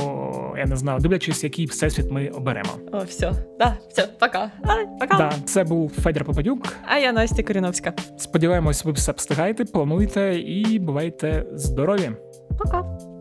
я 0.58 0.66
не 0.66 0.76
знаю, 0.76 1.00
дивлячись, 1.00 1.44
який 1.44 1.66
всесвіт 1.66 2.12
ми 2.12 2.28
оберемо. 2.28 2.70
О, 2.92 3.04
все. 3.04 3.32
Да, 3.60 3.78
все, 3.90 4.08
пока. 4.20 4.52
А, 4.64 5.00
пока. 5.00 5.18
Да, 5.18 5.32
це 5.46 5.64
був 5.64 5.90
Федір 5.90 6.26
Попадюк. 6.26 6.68
А 6.86 6.98
я 6.98 7.12
Настя 7.12 7.44
Коріновська. 7.44 7.94
Сподіваємось, 8.18 8.86
ви 8.86 8.92
все 8.92 9.12
встигаєте, 9.12 9.66
плануєте 9.66 10.36
і 10.40 10.80
бувайте 10.80 11.46
здорові! 11.54 12.12
Пока. 12.58 13.14